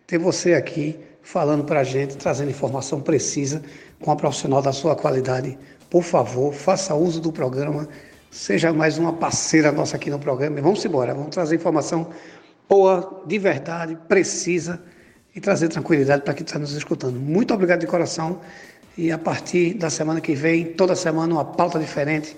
ter 0.05 0.17
você 0.17 0.53
aqui 0.53 0.99
falando 1.23 1.63
para 1.63 1.79
a 1.79 1.83
gente, 1.83 2.17
trazendo 2.17 2.51
informação 2.51 3.01
precisa 3.01 3.61
com 3.99 4.11
a 4.11 4.15
profissional 4.15 4.61
da 4.61 4.71
sua 4.71 4.95
qualidade. 4.95 5.57
Por 5.89 6.03
favor, 6.03 6.53
faça 6.53 6.93
uso 6.95 7.19
do 7.19 7.31
programa, 7.31 7.87
seja 8.29 8.71
mais 8.71 8.97
uma 8.97 9.13
parceira 9.13 9.71
nossa 9.71 9.95
aqui 9.95 10.09
no 10.09 10.19
programa. 10.19 10.59
E 10.59 10.61
vamos 10.61 10.83
embora, 10.85 11.13
vamos 11.13 11.31
trazer 11.31 11.55
informação 11.55 12.09
boa, 12.69 13.23
de 13.25 13.37
verdade, 13.37 13.97
precisa 14.07 14.81
e 15.35 15.39
trazer 15.39 15.69
tranquilidade 15.69 16.23
para 16.23 16.33
quem 16.33 16.45
está 16.45 16.59
nos 16.59 16.73
escutando. 16.73 17.19
Muito 17.19 17.53
obrigado 17.53 17.79
de 17.79 17.87
coração. 17.87 18.39
E 18.97 19.11
a 19.11 19.17
partir 19.17 19.73
da 19.73 19.89
semana 19.89 20.21
que 20.21 20.35
vem, 20.35 20.65
toda 20.65 20.95
semana, 20.95 21.33
uma 21.33 21.45
pauta 21.45 21.79
diferente. 21.79 22.35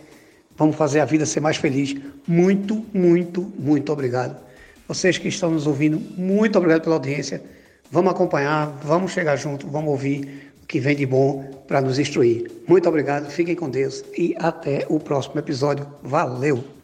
Vamos 0.58 0.76
fazer 0.76 1.00
a 1.00 1.06
vida 1.06 1.26
ser 1.26 1.40
mais 1.40 1.58
feliz. 1.58 1.96
Muito, 2.28 2.86
muito, 2.94 3.52
muito 3.58 3.92
obrigado. 3.92 4.40
Vocês 4.88 5.18
que 5.18 5.28
estão 5.28 5.52
nos 5.52 5.66
ouvindo, 5.66 6.00
muito 6.18 6.58
obrigado 6.58 6.84
pela 6.84 6.96
audiência. 6.96 7.42
Vamos 7.90 8.12
acompanhar, 8.12 8.68
vamos 8.84 9.12
chegar 9.12 9.36
junto, 9.36 9.68
vamos 9.68 9.90
ouvir 9.90 10.52
o 10.62 10.66
que 10.66 10.80
vem 10.80 10.96
de 10.96 11.06
bom 11.06 11.44
para 11.68 11.82
nos 11.82 12.00
instruir. 12.00 12.52
Muito 12.68 12.88
obrigado, 12.90 13.30
fiquem 13.30 13.56
com 13.56 13.70
Deus 13.70 14.04
e 14.18 14.36
até 14.38 14.86
o 14.90 15.00
próximo 15.00 15.40
episódio. 15.40 15.88
Valeu! 16.02 16.83